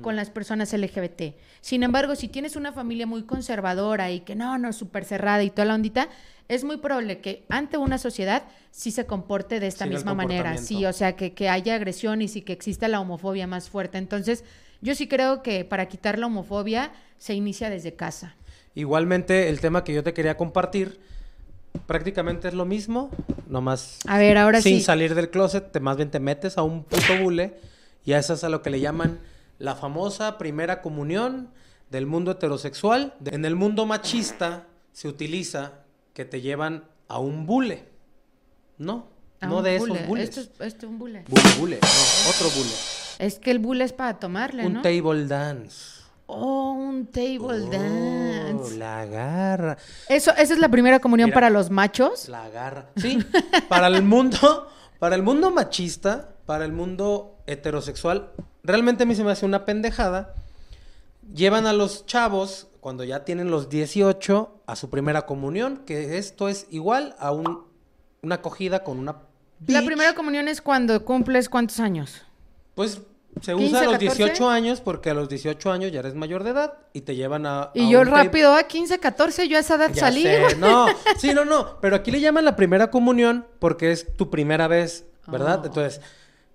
con 0.00 0.16
las 0.16 0.30
personas 0.30 0.72
LGBT. 0.72 1.34
Sin 1.60 1.82
embargo, 1.82 2.16
si 2.16 2.28
tienes 2.28 2.56
una 2.56 2.72
familia 2.72 3.06
muy 3.06 3.24
conservadora 3.24 4.10
y 4.10 4.20
que 4.20 4.34
no, 4.34 4.56
no, 4.56 4.72
súper 4.72 5.04
cerrada 5.04 5.42
y 5.42 5.50
toda 5.50 5.66
la 5.66 5.74
ondita, 5.74 6.08
es 6.48 6.64
muy 6.64 6.78
probable 6.78 7.20
que 7.20 7.44
ante 7.50 7.76
una 7.76 7.98
sociedad 7.98 8.44
sí 8.70 8.90
se 8.90 9.04
comporte 9.04 9.60
de 9.60 9.66
esta 9.66 9.84
misma 9.84 10.14
manera. 10.14 10.56
Sí, 10.56 10.86
o 10.86 10.92
sea, 10.94 11.16
que, 11.16 11.34
que 11.34 11.50
haya 11.50 11.74
agresiones 11.74 12.34
y 12.34 12.40
que 12.40 12.54
exista 12.54 12.88
la 12.88 12.98
homofobia 12.98 13.46
más 13.46 13.68
fuerte. 13.68 13.98
Entonces, 13.98 14.42
yo 14.84 14.94
sí 14.94 15.08
creo 15.08 15.42
que 15.42 15.64
para 15.64 15.88
quitar 15.88 16.18
la 16.18 16.26
homofobia 16.26 16.92
se 17.16 17.32
inicia 17.32 17.70
desde 17.70 17.94
casa. 17.94 18.36
Igualmente, 18.74 19.48
el 19.48 19.58
tema 19.58 19.82
que 19.82 19.94
yo 19.94 20.02
te 20.02 20.12
quería 20.12 20.36
compartir 20.36 21.00
prácticamente 21.86 22.48
es 22.48 22.54
lo 22.54 22.66
mismo, 22.66 23.08
nomás 23.48 24.00
a 24.06 24.18
ver, 24.18 24.36
ahora 24.36 24.60
sin 24.60 24.82
salir 24.82 25.14
del 25.14 25.30
closet, 25.30 25.72
te 25.72 25.80
más 25.80 25.96
bien 25.96 26.10
te 26.10 26.20
metes 26.20 26.58
a 26.58 26.62
un 26.62 26.84
puto 26.84 27.18
bule 27.22 27.54
y 28.04 28.12
a 28.12 28.18
eso 28.18 28.34
es 28.34 28.44
a 28.44 28.50
lo 28.50 28.60
que 28.60 28.68
le 28.68 28.78
llaman 28.78 29.20
la 29.58 29.74
famosa 29.74 30.36
primera 30.36 30.82
comunión 30.82 31.48
del 31.90 32.04
mundo 32.04 32.32
heterosexual. 32.32 33.14
En 33.24 33.46
el 33.46 33.56
mundo 33.56 33.86
machista 33.86 34.66
se 34.92 35.08
utiliza 35.08 35.72
que 36.12 36.26
te 36.26 36.42
llevan 36.42 36.84
a 37.08 37.18
un 37.18 37.46
bule. 37.46 37.84
No, 38.76 39.08
no 39.40 39.62
de 39.62 39.76
esos 39.76 40.06
bules. 40.06 40.28
Esto 40.28 40.40
es, 40.42 40.48
esto 40.68 40.86
es 40.86 40.92
un 40.92 40.98
bule. 40.98 41.24
Bule, 41.26 41.42
bule, 41.58 41.78
no, 41.80 42.30
otro 42.30 42.50
bule. 42.50 42.93
Es 43.18 43.38
que 43.38 43.50
el 43.50 43.58
bule 43.58 43.84
es 43.84 43.92
para 43.92 44.18
tomarle, 44.18 44.66
un 44.66 44.74
¿no? 44.74 44.78
Un 44.80 44.82
table 44.82 45.26
dance. 45.26 46.04
Oh, 46.26 46.72
un 46.72 47.06
table 47.06 47.66
oh, 47.66 47.70
dance. 47.70 48.76
La 48.76 49.04
garra. 49.04 49.76
Eso, 50.08 50.30
esa 50.32 50.54
es 50.54 50.58
la 50.58 50.68
primera 50.68 51.00
comunión 51.00 51.30
para 51.30 51.50
los 51.50 51.70
machos. 51.70 52.28
La 52.28 52.48
garra. 52.48 52.86
Sí, 52.96 53.18
para 53.68 53.88
el 53.88 54.02
mundo, 54.02 54.68
para 54.98 55.16
el 55.16 55.22
mundo 55.22 55.50
machista, 55.50 56.30
para 56.46 56.64
el 56.64 56.72
mundo 56.72 57.36
heterosexual, 57.46 58.30
realmente 58.62 59.02
a 59.02 59.06
mí 59.06 59.14
se 59.14 59.24
me 59.24 59.32
hace 59.32 59.44
una 59.44 59.64
pendejada. 59.64 60.34
Llevan 61.34 61.66
a 61.66 61.72
los 61.72 62.06
chavos 62.06 62.68
cuando 62.80 63.04
ya 63.04 63.24
tienen 63.24 63.50
los 63.50 63.68
18 63.68 64.62
a 64.66 64.76
su 64.76 64.90
primera 64.90 65.26
comunión, 65.26 65.82
que 65.86 66.18
esto 66.18 66.48
es 66.48 66.66
igual 66.70 67.16
a 67.18 67.32
un, 67.32 67.64
una 68.22 68.36
acogida 68.36 68.84
con 68.84 68.98
una 68.98 69.22
La 69.66 69.82
primera 69.82 70.14
comunión 70.14 70.48
es 70.48 70.60
cuando 70.60 71.02
cumples 71.04 71.48
cuántos 71.48 71.80
años? 71.80 72.22
Pues 72.74 73.00
se 73.40 73.54
usa 73.54 73.80
a 73.80 73.84
los 73.84 73.98
18 73.98 74.48
años 74.48 74.80
porque 74.80 75.10
a 75.10 75.14
los 75.14 75.28
18 75.28 75.72
años 75.72 75.92
ya 75.92 76.00
eres 76.00 76.14
mayor 76.14 76.44
de 76.44 76.50
edad 76.50 76.74
y 76.92 77.00
te 77.00 77.16
llevan 77.16 77.46
a... 77.46 77.70
Y 77.74 77.90
yo 77.90 78.04
rápido, 78.04 78.54
a 78.54 78.64
15, 78.64 79.00
14, 79.00 79.48
yo 79.48 79.56
a 79.56 79.60
esa 79.60 79.74
edad 79.74 79.90
salí. 79.94 80.24
No, 80.58 80.86
sí, 81.18 81.34
no, 81.34 81.44
no, 81.44 81.78
pero 81.80 81.96
aquí 81.96 82.10
le 82.10 82.20
llaman 82.20 82.44
la 82.44 82.56
primera 82.56 82.90
comunión 82.90 83.46
porque 83.58 83.90
es 83.90 84.16
tu 84.16 84.30
primera 84.30 84.68
vez, 84.68 85.06
¿verdad? 85.26 85.60
Oh. 85.62 85.66
Entonces, 85.66 86.00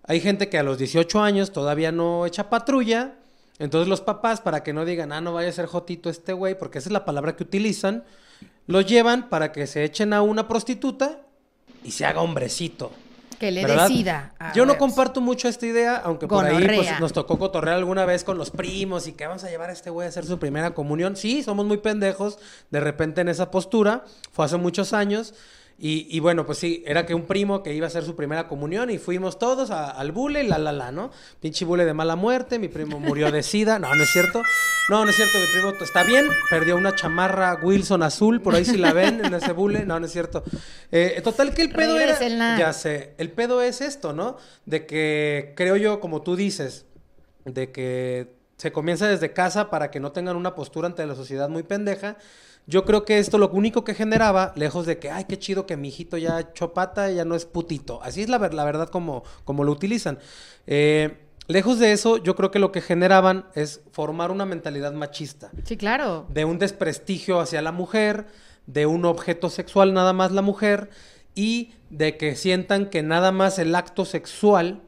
hay 0.04 0.22
gente 0.22 0.50
que 0.50 0.58
a 0.58 0.64
los 0.64 0.78
18 0.78 1.22
años 1.22 1.52
todavía 1.52 1.92
no 1.92 2.26
echa 2.26 2.50
patrulla, 2.50 3.16
entonces 3.60 3.90
los 3.90 4.02
papás, 4.02 4.40
para 4.40 4.64
que 4.64 4.72
no 4.72 4.86
digan, 4.86 5.12
ah, 5.12 5.20
no 5.20 5.34
vaya 5.34 5.50
a 5.50 5.52
ser 5.52 5.66
jotito 5.66 6.10
este 6.10 6.32
güey, 6.32 6.58
porque 6.58 6.80
esa 6.80 6.88
es 6.88 6.94
la 6.94 7.04
palabra 7.04 7.36
que 7.36 7.44
utilizan, 7.44 8.06
los 8.68 8.86
llevan 8.86 9.28
para 9.28 9.52
que 9.52 9.68
se 9.68 9.84
echen 9.84 10.14
a 10.14 10.22
una 10.22 10.48
prostituta 10.48 11.20
y 11.84 11.92
se 11.92 12.06
haga 12.06 12.22
hombrecito. 12.22 12.92
Que 13.40 13.52
le 13.52 13.66
decida. 13.66 14.34
Yo 14.54 14.66
no 14.66 14.78
comparto 14.78 15.22
mucho 15.22 15.48
esta 15.48 15.66
idea, 15.66 15.98
aunque 15.98 16.28
por 16.28 16.46
ahí 16.46 16.68
pues, 16.68 17.00
nos 17.00 17.14
tocó 17.14 17.40
cotorrear 17.40 17.78
alguna 17.78 18.06
vez 18.06 18.24
con 18.24 18.38
los 18.38 18.52
primos 18.52 19.08
y 19.08 19.14
que 19.14 19.26
vamos 19.26 19.44
a 19.44 19.50
llevar 19.50 19.70
a 19.70 19.74
este 19.74 19.90
güey 19.90 20.06
a 20.06 20.10
hacer 20.10 20.26
su 20.26 20.40
primera 20.40 20.74
comunión. 20.74 21.16
Sí, 21.16 21.42
somos 21.44 21.66
muy 21.66 21.78
pendejos 21.78 22.38
de 22.70 22.80
repente 22.80 23.22
en 23.22 23.30
esa 23.30 23.50
postura. 23.50 24.04
Fue 24.32 24.46
hace 24.46 24.58
muchos 24.58 24.94
años. 24.94 25.34
Y, 25.82 26.20
bueno, 26.20 26.46
pues 26.46 26.58
sí, 26.58 26.84
era 26.86 27.06
que 27.06 27.14
un 27.14 27.26
primo 27.26 27.64
que 27.64 27.74
iba 27.74 27.86
a 27.86 27.88
hacer 27.88 28.04
su 28.04 28.14
primera 28.14 28.50
comunión 28.50 28.90
y 28.90 28.98
fuimos 28.98 29.40
todos 29.40 29.72
al 29.72 30.12
bule, 30.12 30.44
la 30.44 30.58
la 30.58 30.74
la, 30.74 30.92
¿no? 30.92 31.10
Pinche 31.40 31.64
bule 31.64 31.86
de 31.86 31.94
mala 31.94 32.18
muerte, 32.18 32.60
mi 32.60 32.68
primo 32.68 33.00
murió 33.00 33.32
de 33.32 33.44
sida, 33.44 33.80
no, 33.80 33.96
no 33.96 34.04
es 34.04 34.10
cierto. 34.10 34.44
No, 34.90 35.06
no 35.06 35.10
es 35.10 35.16
cierto, 35.16 35.38
mi 35.40 35.46
primo 35.54 35.74
está 35.82 36.04
bien, 36.04 36.28
perdió 36.50 36.76
una 36.76 36.94
chamarra 36.96 37.60
Wilson 37.64 38.04
azul, 38.04 38.42
por 38.42 38.56
ahí 38.56 38.66
si 38.66 38.76
la 38.76 38.92
ven 38.92 39.24
en 39.24 39.34
ese 39.34 39.54
bule, 39.54 39.86
no, 39.86 39.98
no 40.02 40.06
es 40.06 40.12
cierto. 40.12 40.44
Eh, 40.92 41.22
total 41.24 41.54
que 41.54 41.62
el 41.62 41.72
pedo 41.72 41.98
era... 41.98 42.20
Ya 42.58 42.74
sé, 42.74 43.14
el 43.18 43.32
pedo 43.32 43.62
es 43.62 43.80
esto, 43.80 44.12
¿no? 44.12 44.36
De 44.66 44.86
que 44.86 45.54
creo 45.56 45.78
yo, 45.78 46.02
como 46.02 46.24
tú 46.24 46.36
dices, 46.36 46.88
de 47.46 47.72
que 47.72 48.39
se 48.60 48.72
comienza 48.72 49.08
desde 49.08 49.34
casa 49.34 49.72
para 49.72 49.90
que 49.90 50.00
no 50.00 50.12
tengan 50.12 50.36
una 50.36 50.54
postura 50.54 50.86
ante 50.88 51.04
la 51.08 51.16
sociedad 51.16 51.50
muy 51.50 51.64
pendeja 51.64 52.18
yo 52.70 52.86
creo 52.86 53.04
que 53.04 53.18
esto 53.18 53.40
lo 53.40 53.50
único 53.50 53.84
que 53.84 53.96
generaba, 53.96 54.54
lejos 54.56 54.86
de 54.86 55.00
que, 55.00 55.10
ay, 55.10 55.26
qué 55.28 55.40
chido 55.40 55.66
que 55.66 55.76
mi 55.76 55.88
hijito 55.88 56.18
ya 56.18 56.40
echó 56.40 56.72
pata, 56.72 57.10
ya 57.10 57.26
no 57.26 57.34
es 57.34 57.46
putito. 57.46 58.00
Así 58.04 58.22
es 58.22 58.30
la, 58.30 58.38
la 58.38 58.64
verdad 58.64 58.90
como, 58.90 59.24
como 59.44 59.64
lo 59.64 59.72
utilizan. 59.72 60.20
Eh, 60.68 61.18
lejos 61.48 61.80
de 61.80 61.94
eso, 61.94 62.18
yo 62.18 62.36
creo 62.36 62.52
que 62.52 62.60
lo 62.60 62.72
que 62.72 62.82
generaban 62.82 63.48
es 63.56 63.82
formar 63.92 64.30
una 64.30 64.46
mentalidad 64.46 64.94
machista. 64.94 65.50
Sí, 65.64 65.78
claro. 65.78 66.28
De 66.30 66.46
un 66.46 66.60
desprestigio 66.60 67.40
hacia 67.40 67.64
la 67.64 67.72
mujer, 67.72 68.28
de 68.68 68.86
un 68.86 69.04
objeto 69.06 69.50
sexual 69.50 69.96
nada 69.96 70.14
más 70.14 70.32
la 70.32 70.44
mujer, 70.44 70.92
y 71.34 71.74
de 71.90 72.18
que 72.18 72.36
sientan 72.36 72.92
que 72.92 73.02
nada 73.02 73.32
más 73.32 73.58
el 73.58 73.74
acto 73.74 74.06
sexual 74.06 74.84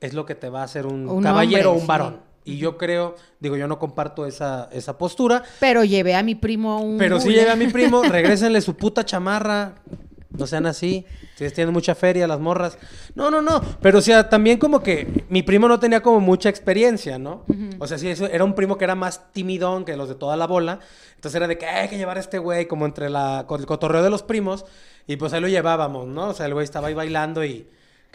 es 0.00 0.14
lo 0.14 0.26
que 0.26 0.34
te 0.34 0.48
va 0.48 0.62
a 0.62 0.64
hacer 0.64 0.86
un, 0.86 1.22
caballero 1.22 1.70
o 1.70 1.74
un 1.74 1.86
varón. 1.86 2.23
Y 2.44 2.58
yo 2.58 2.76
creo, 2.76 3.16
digo, 3.40 3.56
yo 3.56 3.66
no 3.66 3.78
comparto 3.78 4.26
esa, 4.26 4.68
esa 4.72 4.98
postura. 4.98 5.42
Pero 5.60 5.82
llevé 5.82 6.14
a 6.14 6.22
mi 6.22 6.34
primo 6.34 6.72
a 6.72 6.78
un... 6.78 6.98
Pero 6.98 7.18
sí 7.20 7.30
llevé 7.30 7.50
a 7.50 7.56
mi 7.56 7.68
primo, 7.68 8.02
regrésenle 8.08 8.60
su 8.60 8.76
puta 8.76 9.04
chamarra. 9.04 9.76
No 10.36 10.46
sean 10.46 10.66
así. 10.66 11.06
Si 11.36 11.48
tienen 11.50 11.72
mucha 11.72 11.94
feria 11.94 12.26
las 12.26 12.40
morras. 12.40 12.76
No, 13.14 13.30
no, 13.30 13.40
no. 13.40 13.60
Pero 13.80 13.98
o 13.98 14.00
sea, 14.02 14.28
también 14.28 14.58
como 14.58 14.82
que 14.82 15.24
mi 15.28 15.42
primo 15.42 15.68
no 15.68 15.78
tenía 15.78 16.02
como 16.02 16.20
mucha 16.20 16.48
experiencia, 16.48 17.18
¿no? 17.18 17.44
O 17.78 17.86
sea, 17.86 17.98
sí, 17.98 18.08
eso, 18.08 18.26
era 18.26 18.44
un 18.44 18.54
primo 18.54 18.76
que 18.76 18.84
era 18.84 18.94
más 18.94 19.32
timidón 19.32 19.84
que 19.84 19.96
los 19.96 20.08
de 20.08 20.16
toda 20.16 20.36
la 20.36 20.46
bola. 20.46 20.80
Entonces 21.14 21.36
era 21.36 21.46
de 21.46 21.56
que 21.56 21.66
hay 21.66 21.88
que 21.88 21.96
llevar 21.96 22.16
a 22.16 22.20
este 22.20 22.38
güey 22.38 22.66
como 22.66 22.84
entre 22.84 23.10
la, 23.10 23.46
el 23.48 23.66
cotorreo 23.66 24.02
de 24.02 24.10
los 24.10 24.22
primos. 24.22 24.64
Y 25.06 25.16
pues 25.16 25.32
ahí 25.32 25.40
lo 25.40 25.48
llevábamos, 25.48 26.08
¿no? 26.08 26.28
O 26.28 26.34
sea, 26.34 26.46
el 26.46 26.54
güey 26.54 26.64
estaba 26.64 26.88
ahí 26.88 26.94
bailando 26.94 27.44
y 27.44 27.68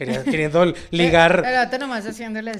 queriendo 0.05 0.73
ligar. 0.91 1.41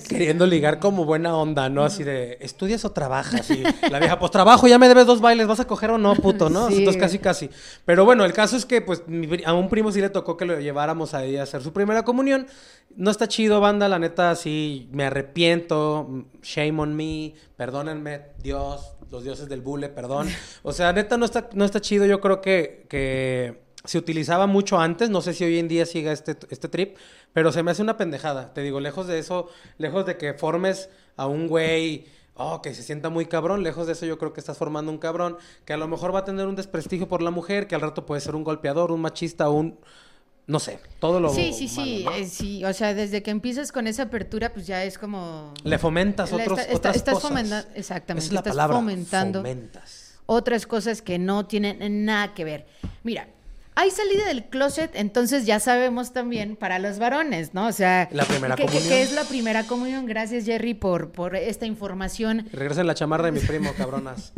Queriendo 0.08 0.46
ligar 0.46 0.80
como 0.80 1.06
buena 1.06 1.36
onda, 1.36 1.70
¿no? 1.70 1.84
Así 1.84 2.04
de, 2.04 2.38
¿estudias 2.42 2.84
o 2.86 2.92
trabajas? 2.92 3.50
Y 3.50 3.64
la 3.90 4.00
vieja, 4.00 4.20
pues 4.20 4.32
trabajo, 4.32 4.68
ya 4.68 4.78
me 4.78 4.88
debes 4.88 5.06
dos 5.06 5.22
bailes, 5.22 5.48
¿vas 5.48 5.60
a 5.60 5.66
coger 5.66 5.92
o 5.92 5.98
no, 5.98 6.16
puto, 6.16 6.50
no? 6.50 6.70
Entonces 6.70 7.02
casi, 7.02 7.20
casi. 7.20 7.50
Pero 7.86 8.06
bueno, 8.06 8.26
el 8.26 8.34
caso 8.34 8.58
es 8.58 8.66
que, 8.66 8.82
pues, 8.82 9.04
a 9.46 9.54
un 9.54 9.70
primo 9.70 9.92
sí 9.92 10.02
le 10.02 10.10
tocó 10.10 10.38
que 10.38 10.46
lo 10.46 10.60
lleváramos 10.60 11.14
ahí 11.14 11.38
a 11.38 11.44
hacer 11.44 11.62
su 11.62 11.74
primera 11.74 12.04
comunión. 12.04 12.48
No 12.96 13.12
está 13.12 13.28
chido, 13.28 13.62
banda, 13.62 13.88
la 13.88 14.00
neta, 14.00 14.36
sí, 14.36 14.90
me 14.92 15.06
arrepiento. 15.06 16.26
Shame 16.42 16.80
on 16.82 16.96
me, 16.96 17.36
perdónenme, 17.56 18.22
Dios, 18.42 18.94
los 19.12 19.24
dioses 19.24 19.48
del 19.48 19.62
bule, 19.62 19.90
perdón. 19.90 20.28
O 20.64 20.74
sea, 20.74 20.92
neta, 20.92 21.18
no 21.18 21.26
está, 21.26 21.50
no 21.54 21.66
está 21.66 21.80
chido. 21.80 22.06
Yo 22.06 22.20
creo 22.20 22.42
que, 22.42 22.86
que 22.90 23.69
se 23.86 23.98
utilizaba 23.98 24.46
mucho 24.48 24.80
antes, 24.80 25.10
no 25.10 25.22
sé 25.22 25.34
si 25.34 25.44
hoy 25.46 25.58
en 25.60 25.68
día 25.68 25.86
siga 25.86 26.12
este, 26.12 26.38
este 26.50 26.68
trip, 26.68 26.98
pero 27.34 27.52
se 27.52 27.64
me 27.64 27.72
hace 27.72 27.82
una 27.82 27.98
pendejada. 27.98 28.54
Te 28.54 28.62
digo, 28.62 28.80
lejos 28.80 29.08
de 29.08 29.20
eso, 29.20 29.50
lejos 29.78 30.06
de 30.06 30.18
que 30.18 30.34
formes 30.34 30.90
a 31.16 31.28
un 31.28 31.48
güey 31.48 32.06
oh, 32.36 32.62
que 32.62 32.74
se 32.74 32.84
sienta 32.84 33.10
muy 33.10 33.26
cabrón. 33.26 33.64
Lejos 33.64 33.86
de 33.88 33.94
eso, 33.94 34.06
yo 34.06 34.18
creo 34.18 34.34
que 34.34 34.40
estás 34.40 34.58
formando 34.58 34.92
un 34.92 34.98
cabrón 34.98 35.38
que 35.66 35.74
a 35.74 35.78
lo 35.78 35.88
mejor 35.88 36.14
va 36.14 36.20
a 36.20 36.26
tener 36.26 36.48
un 36.48 36.56
desprestigio 36.56 37.08
por 37.08 37.22
la 37.22 37.32
mujer, 37.32 37.68
que 37.68 37.76
al 37.76 37.82
rato 37.82 38.06
puede 38.06 38.22
ser 38.22 38.36
un 38.36 38.44
golpeador, 38.44 38.92
un 38.92 39.02
machista, 39.02 39.50
un. 39.50 39.78
No 40.48 40.60
sé, 40.60 40.80
todo 41.00 41.20
lo. 41.20 41.30
Sí, 41.30 41.54
sí, 41.54 41.68
sí, 41.68 42.06
eh, 42.16 42.26
sí. 42.26 42.66
O 42.66 42.74
sea, 42.74 42.94
desde 42.96 43.22
que 43.22 43.30
empiezas 43.30 43.72
con 43.72 43.86
esa 43.86 44.04
apertura, 44.04 44.52
pues 44.52 44.66
ya 44.66 44.84
es 44.84 44.98
como. 44.98 45.54
Le 45.64 45.78
fomentas 45.78 46.34
otros, 46.34 46.58
está- 46.60 46.62
está- 46.64 46.76
otras 46.78 46.96
estás 46.96 47.14
cosas. 47.16 47.30
fomenta- 47.30 47.66
exactamente, 47.76 48.26
es 48.26 48.34
la 48.34 48.40
estás 48.40 48.52
palabra. 48.54 48.76
fomentando. 48.78 49.40
Fomentas. 49.40 50.20
otras 50.26 50.66
cosas 50.68 51.02
que 51.02 51.20
no 51.20 51.46
tienen 51.46 52.06
nada 52.06 52.34
que 52.34 52.44
ver. 52.46 52.68
Mira, 53.04 53.28
hay 53.80 53.92
salida 53.92 54.28
del 54.28 54.44
closet, 54.44 54.92
entonces 54.94 55.46
ya 55.46 55.62
sabemos 55.62 56.12
también 56.12 56.58
para 56.58 56.80
los 56.80 57.00
varones, 57.00 57.54
¿no? 57.54 57.66
O 57.68 57.72
sea, 57.72 58.10
La 58.12 58.26
primera 58.26 58.58
que, 58.58 58.66
que 58.66 59.02
es 59.02 59.14
la 59.14 59.24
primera 59.24 59.64
comunión. 59.64 60.06
Gracias, 60.06 60.44
Jerry, 60.44 60.74
por, 60.74 61.14
por 61.14 61.38
esta 61.38 61.66
información. 61.66 62.50
Regresen 62.52 62.88
la 62.88 62.94
chamarra 62.94 63.28
de 63.28 63.32
mi 63.32 63.40
primo, 63.40 63.72
cabronas. 63.78 64.34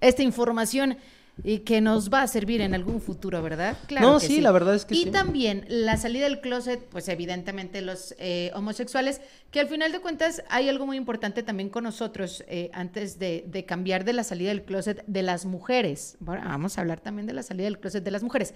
Esta 0.00 0.22
información 0.22 0.96
y 1.42 1.60
que 1.60 1.80
nos 1.80 2.10
va 2.12 2.22
a 2.22 2.26
servir 2.26 2.60
en 2.60 2.74
algún 2.74 3.00
futuro, 3.00 3.42
¿verdad? 3.42 3.76
No, 4.00 4.18
que 4.18 4.26
sí, 4.26 4.40
la 4.40 4.52
verdad 4.52 4.74
es 4.74 4.84
que 4.84 4.94
y 4.94 5.04
sí. 5.04 5.10
también 5.10 5.64
la 5.68 5.96
salida 5.96 6.24
del 6.24 6.40
closet, 6.40 6.84
pues 6.88 7.08
evidentemente 7.08 7.80
los 7.80 8.14
eh, 8.18 8.50
homosexuales, 8.54 9.20
que 9.50 9.60
al 9.60 9.68
final 9.68 9.92
de 9.92 10.00
cuentas 10.00 10.42
hay 10.48 10.68
algo 10.68 10.86
muy 10.86 10.96
importante 10.96 11.42
también 11.42 11.70
con 11.70 11.84
nosotros 11.84 12.44
eh, 12.48 12.70
antes 12.72 13.18
de, 13.18 13.44
de 13.46 13.64
cambiar 13.64 14.04
de 14.04 14.12
la 14.12 14.24
salida 14.24 14.50
del 14.50 14.64
closet 14.64 15.04
de 15.06 15.22
las 15.22 15.44
mujeres. 15.44 16.16
Bueno, 16.20 16.42
vamos 16.44 16.78
a 16.78 16.80
hablar 16.82 17.00
también 17.00 17.26
de 17.26 17.32
la 17.32 17.42
salida 17.42 17.64
del 17.64 17.78
closet 17.78 18.04
de 18.04 18.10
las 18.10 18.22
mujeres. 18.22 18.54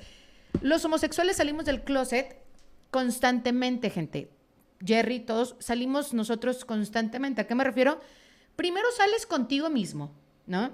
Los 0.60 0.84
homosexuales 0.84 1.36
salimos 1.36 1.64
del 1.64 1.82
closet 1.82 2.36
constantemente, 2.90 3.90
gente. 3.90 4.30
Jerry, 4.84 5.20
todos 5.20 5.56
salimos 5.58 6.14
nosotros 6.14 6.64
constantemente. 6.64 7.40
¿A 7.40 7.46
qué 7.46 7.54
me 7.54 7.64
refiero? 7.64 8.00
Primero 8.56 8.86
sales 8.96 9.26
contigo 9.26 9.70
mismo, 9.70 10.14
¿no? 10.46 10.70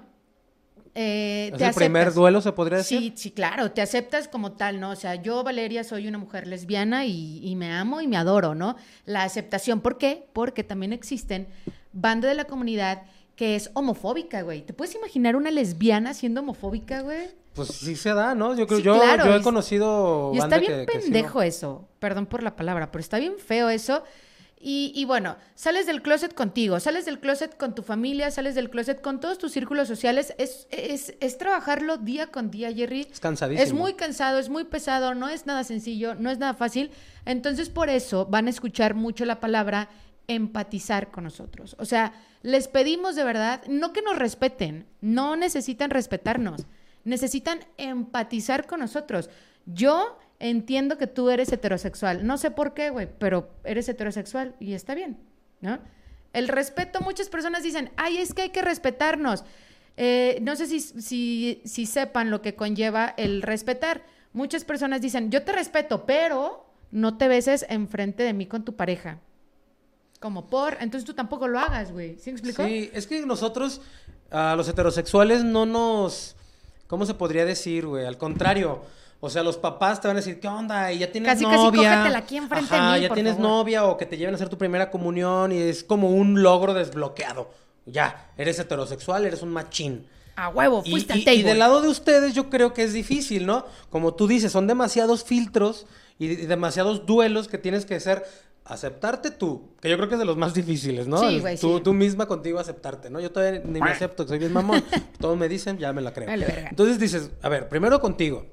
Eh, 0.93 1.49
¿Es 1.53 1.57
te 1.59 1.65
el 1.67 1.73
primer 1.73 2.13
duelo, 2.13 2.41
se 2.41 2.51
podría 2.51 2.79
decir? 2.79 2.99
Sí, 2.99 3.13
sí, 3.15 3.31
claro, 3.31 3.71
te 3.71 3.81
aceptas 3.81 4.27
como 4.27 4.53
tal, 4.53 4.79
¿no? 4.79 4.89
O 4.91 4.95
sea, 4.95 5.15
yo, 5.15 5.43
Valeria, 5.43 5.83
soy 5.83 6.07
una 6.07 6.17
mujer 6.17 6.47
lesbiana 6.47 7.05
y, 7.05 7.39
y 7.47 7.55
me 7.55 7.71
amo 7.71 8.01
y 8.01 8.07
me 8.07 8.17
adoro, 8.17 8.55
¿no? 8.55 8.75
La 9.05 9.23
aceptación, 9.23 9.79
¿por 9.79 9.97
qué? 9.97 10.27
Porque 10.33 10.63
también 10.63 10.91
existen 10.91 11.47
banda 11.93 12.27
de 12.27 12.35
la 12.35 12.43
comunidad 12.45 13.03
que 13.37 13.55
es 13.55 13.71
homofóbica, 13.73 14.41
güey. 14.41 14.61
¿Te 14.63 14.73
puedes 14.73 14.93
imaginar 14.95 15.35
una 15.35 15.49
lesbiana 15.49 16.13
siendo 16.13 16.41
homofóbica, 16.41 17.01
güey? 17.01 17.29
Pues 17.53 17.69
sí 17.69 17.95
se 17.95 18.13
da, 18.13 18.35
¿no? 18.35 18.55
Yo 18.55 18.67
creo, 18.67 18.79
Sí, 18.79 18.83
yo, 18.85 18.95
claro, 18.99 19.25
yo 19.25 19.35
y 19.35 19.39
he 19.39 19.41
conocido 19.41 20.31
Y 20.33 20.37
está 20.39 20.57
bien 20.57 20.71
que- 20.71 20.85
que 20.85 20.99
sí, 21.01 21.11
pendejo 21.11 21.39
¿no? 21.39 21.43
eso, 21.43 21.87
perdón 21.99 22.25
por 22.25 22.43
la 22.43 22.55
palabra, 22.55 22.91
pero 22.91 22.99
está 23.01 23.17
bien 23.17 23.33
feo 23.39 23.69
eso. 23.69 24.03
Y, 24.61 24.91
y 24.95 25.05
bueno, 25.05 25.37
sales 25.55 25.85
del 25.85 26.01
closet 26.01 26.33
contigo, 26.33 26.79
sales 26.79 27.05
del 27.05 27.19
closet 27.19 27.57
con 27.57 27.73
tu 27.73 27.83
familia, 27.83 28.31
sales 28.31 28.55
del 28.55 28.69
closet 28.69 29.01
con 29.01 29.19
todos 29.19 29.37
tus 29.37 29.51
círculos 29.51 29.87
sociales. 29.87 30.33
Es, 30.37 30.67
es, 30.69 31.15
es 31.19 31.37
trabajarlo 31.37 31.97
día 31.97 32.27
con 32.27 32.51
día, 32.51 32.71
Jerry. 32.71 33.07
Es 33.11 33.19
cansadísimo. 33.19 33.63
Es 33.63 33.73
muy 33.73 33.93
cansado, 33.93 34.39
es 34.39 34.49
muy 34.49 34.65
pesado, 34.65 35.15
no 35.15 35.29
es 35.29 35.45
nada 35.45 35.63
sencillo, 35.63 36.15
no 36.15 36.29
es 36.29 36.37
nada 36.37 36.53
fácil. 36.53 36.91
Entonces, 37.25 37.69
por 37.69 37.89
eso 37.89 38.25
van 38.25 38.47
a 38.47 38.51
escuchar 38.51 38.93
mucho 38.93 39.25
la 39.25 39.39
palabra 39.39 39.89
empatizar 40.27 41.11
con 41.11 41.23
nosotros. 41.23 41.75
O 41.79 41.85
sea, 41.85 42.13
les 42.41 42.67
pedimos 42.67 43.15
de 43.15 43.23
verdad, 43.23 43.63
no 43.67 43.93
que 43.93 44.01
nos 44.01 44.17
respeten, 44.17 44.87
no 45.01 45.35
necesitan 45.35 45.89
respetarnos, 45.89 46.65
necesitan 47.03 47.59
empatizar 47.77 48.65
con 48.65 48.79
nosotros. 48.79 49.29
Yo 49.65 50.17
entiendo 50.41 50.97
que 50.97 51.07
tú 51.07 51.29
eres 51.29 51.51
heterosexual, 51.51 52.25
no 52.25 52.37
sé 52.37 52.51
por 52.51 52.73
qué, 52.73 52.89
güey, 52.89 53.07
pero 53.19 53.49
eres 53.63 53.87
heterosexual 53.87 54.55
y 54.59 54.73
está 54.73 54.95
bien, 54.95 55.17
¿no? 55.61 55.79
El 56.33 56.47
respeto, 56.47 57.01
muchas 57.01 57.29
personas 57.29 57.63
dicen, 57.63 57.91
ay, 57.95 58.17
es 58.17 58.33
que 58.33 58.43
hay 58.43 58.49
que 58.49 58.61
respetarnos. 58.61 59.43
Eh, 59.97 60.39
no 60.41 60.55
sé 60.55 60.65
si, 60.65 60.79
si, 60.79 61.61
si 61.65 61.85
sepan 61.85 62.31
lo 62.31 62.41
que 62.41 62.55
conlleva 62.55 63.13
el 63.17 63.41
respetar. 63.41 64.03
Muchas 64.33 64.63
personas 64.63 65.01
dicen, 65.01 65.29
yo 65.29 65.43
te 65.43 65.51
respeto, 65.51 66.05
pero 66.05 66.65
no 66.89 67.17
te 67.17 67.27
beses 67.27 67.65
enfrente 67.69 68.23
de 68.23 68.33
mí 68.33 68.47
con 68.47 68.63
tu 68.63 68.75
pareja. 68.75 69.19
Como 70.21 70.47
por, 70.47 70.77
entonces 70.79 71.05
tú 71.05 71.13
tampoco 71.13 71.47
lo 71.47 71.59
hagas, 71.59 71.91
güey. 71.91 72.17
¿Sí 72.17 72.31
me 72.31 72.37
explico? 72.37 72.63
Sí, 72.63 72.89
es 72.93 73.07
que 73.07 73.25
nosotros, 73.25 73.81
a 74.29 74.55
los 74.55 74.69
heterosexuales, 74.69 75.43
no 75.43 75.65
nos. 75.65 76.37
¿Cómo 76.87 77.05
se 77.05 77.13
podría 77.13 77.43
decir, 77.43 77.85
güey? 77.85 78.05
Al 78.05 78.17
contrario. 78.17 78.83
O 79.23 79.29
sea, 79.29 79.43
los 79.43 79.55
papás 79.57 80.01
te 80.01 80.07
van 80.07 80.17
a 80.17 80.19
decir, 80.19 80.39
¿qué 80.39 80.47
onda? 80.47 80.91
Y 80.91 80.97
ya 80.99 81.11
tienes 81.11 81.31
Casi, 81.31 81.45
casi 81.45 81.55
novia. 81.57 81.95
cógetela 81.95 82.17
aquí 82.17 82.37
enfrente 82.37 82.73
de 82.73 82.79
Ajá, 82.81 82.95
mí, 82.95 83.01
ya 83.01 83.07
por 83.07 83.15
tienes 83.15 83.33
favor. 83.35 83.49
novia 83.49 83.85
o 83.85 83.95
que 83.95 84.05
te 84.07 84.17
lleven 84.17 84.33
a 84.33 84.35
hacer 84.35 84.49
tu 84.49 84.57
primera 84.57 84.89
comunión 84.89 85.51
y 85.51 85.57
es 85.59 85.83
como 85.83 86.09
un 86.09 86.41
logro 86.41 86.73
desbloqueado. 86.73 87.51
Ya, 87.85 88.31
eres 88.37 88.57
heterosexual, 88.59 89.25
eres 89.25 89.41
un 89.43 89.49
machín. 89.49 90.07
A 90.35 90.49
huevo, 90.49 90.83
fuiste 90.83 91.13
y- 91.13 91.19
al 91.19 91.25
table. 91.25 91.39
y 91.39 91.43
del 91.43 91.59
lado 91.59 91.81
de 91.81 91.87
ustedes 91.89 92.33
yo 92.33 92.49
creo 92.49 92.73
que 92.73 92.83
es 92.83 92.93
difícil, 92.93 93.45
¿no? 93.45 93.65
Como 93.91 94.15
tú 94.15 94.27
dices, 94.27 94.51
son 94.51 94.65
demasiados 94.65 95.23
filtros 95.23 95.85
y, 96.17 96.25
y 96.31 96.35
demasiados 96.47 97.05
duelos 97.05 97.47
que 97.47 97.57
tienes 97.59 97.85
que 97.85 97.95
hacer. 97.95 98.23
Aceptarte 98.63 99.31
tú, 99.31 99.71
que 99.81 99.89
yo 99.89 99.97
creo 99.97 100.07
que 100.07 100.15
es 100.15 100.19
de 100.19 100.25
los 100.25 100.37
más 100.37 100.53
difíciles, 100.53 101.07
¿no? 101.07 101.17
Sí, 101.17 101.39
güey, 101.39 101.57
tú, 101.57 101.77
sí. 101.77 101.83
tú 101.83 101.93
misma 101.93 102.27
contigo 102.27 102.59
aceptarte, 102.59 103.09
¿no? 103.09 103.19
Yo 103.19 103.31
todavía 103.31 103.59
ni 103.65 103.81
me 103.81 103.89
acepto, 103.89 104.23
que 104.23 104.29
soy 104.29 104.39
bien 104.39 104.53
mamón. 104.53 104.83
Todos 105.19 105.35
me 105.37 105.49
dicen, 105.49 105.77
ya 105.79 105.91
me 105.93 106.01
la 106.01 106.13
creo. 106.13 106.29
Entonces 106.29 106.99
dices, 106.99 107.31
a 107.41 107.49
ver, 107.49 107.67
primero 107.67 107.99
contigo, 107.99 108.45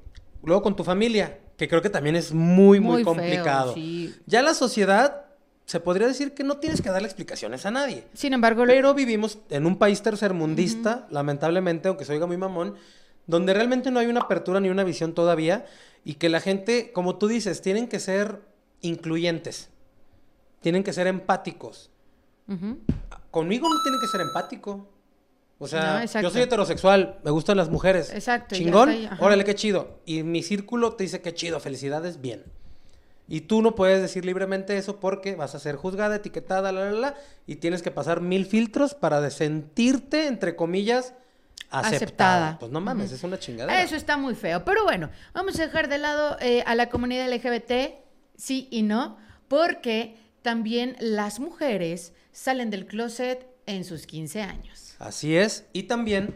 luego 0.43 0.61
con 0.61 0.75
tu 0.75 0.83
familia, 0.83 1.39
que 1.57 1.67
creo 1.67 1.81
que 1.81 1.89
también 1.89 2.15
es 2.15 2.33
muy, 2.33 2.79
muy, 2.79 3.03
Muy 3.03 3.03
feo, 3.03 3.13
complicado. 3.13 3.73
sí. 3.73 4.13
Ya 4.25 4.41
la 4.41 4.53
sociedad, 4.53 5.25
se 5.65 5.79
podría 5.79 6.07
decir 6.07 6.33
que 6.33 6.43
no 6.43 6.57
tienes 6.57 6.81
que 6.81 6.89
darle 6.89 7.07
explicaciones 7.07 7.65
a 7.65 7.71
nadie. 7.71 8.05
Sin 8.13 8.33
embargo, 8.33 8.63
Pero 8.65 8.93
vivimos 8.93 9.39
en 9.49 9.65
un 9.65 9.77
país 9.77 10.01
tercermundista, 10.01 11.07
lamentablemente, 11.11 11.87
aunque 11.89 12.05
se 12.05 12.13
oiga 12.13 12.25
muy 12.25 12.37
mamón, 12.37 12.75
donde 13.27 13.53
realmente 13.53 13.91
no 13.91 13.99
hay 13.99 14.07
una 14.07 14.21
apertura 14.21 14.59
ni 14.59 14.69
una 14.69 14.83
visión 14.83 15.13
todavía 15.13 15.65
y 16.03 16.15
que 16.15 16.29
la 16.29 16.39
gente, 16.39 16.91
como 16.93 17.17
tú 17.17 17.27
dices, 17.27 17.61
tienen 17.61 17.87
que 17.87 17.99
ser 17.99 18.41
incluyentes, 18.81 19.69
tienen 20.61 20.83
que 20.83 20.93
ser 20.93 21.05
empáticos. 21.07 21.91
Conmigo 23.29 23.69
no 23.69 23.75
tienen 23.83 23.99
que 24.01 24.07
ser 24.07 24.21
empático. 24.21 24.87
O 25.61 25.67
sea, 25.67 26.05
yo 26.05 26.29
soy 26.29 26.43
heterosexual, 26.43 27.19
me 27.23 27.31
gustan 27.31 27.57
las 27.57 27.69
mujeres. 27.69 28.11
Exacto, 28.13 28.55
Chingón, 28.55 28.89
ahí, 28.89 29.09
órale, 29.19 29.43
qué 29.43 29.55
chido. 29.55 29.99
Y 30.05 30.23
mi 30.23 30.41
círculo 30.41 30.93
te 30.93 31.03
dice 31.03 31.21
qué 31.21 31.33
chido, 31.33 31.59
felicidades, 31.59 32.21
bien. 32.21 32.45
Y 33.27 33.41
tú 33.41 33.61
no 33.61 33.75
puedes 33.75 34.01
decir 34.01 34.23
libremente 34.25 34.77
eso 34.77 34.99
porque 34.99 35.35
vas 35.35 35.53
a 35.55 35.59
ser 35.59 35.75
juzgada, 35.75 36.15
etiquetada, 36.15 36.71
la, 36.71 36.85
la, 36.85 36.99
la, 36.99 37.15
y 37.45 37.57
tienes 37.57 37.83
que 37.83 37.91
pasar 37.91 38.21
mil 38.21 38.45
filtros 38.45 38.95
para 38.95 39.19
de 39.21 39.31
sentirte, 39.31 40.27
entre 40.27 40.55
comillas, 40.55 41.13
aceptada. 41.69 41.95
Aceptada. 41.95 42.59
Pues 42.59 42.71
no 42.71 42.79
mames, 42.81 43.11
es 43.11 43.23
una 43.23 43.37
chingadera. 43.37 43.83
Eso 43.83 43.95
está 43.95 44.17
muy 44.17 44.35
feo. 44.35 44.63
Pero 44.63 44.83
bueno, 44.85 45.09
vamos 45.33 45.59
a 45.59 45.63
dejar 45.63 45.89
de 45.89 45.97
lado 45.97 46.37
eh, 46.39 46.63
a 46.65 46.73
la 46.73 46.89
comunidad 46.89 47.31
LGBT, 47.31 47.99
sí 48.37 48.67
y 48.71 48.81
no, 48.81 49.17
porque 49.47 50.15
también 50.41 50.95
las 50.99 51.39
mujeres 51.39 52.13
salen 52.31 52.69
del 52.69 52.85
closet 52.85 53.45
en 53.65 53.83
sus 53.83 54.07
15 54.07 54.41
años. 54.41 54.88
Así 54.99 55.35
es. 55.35 55.65
Y 55.73 55.83
también 55.83 56.35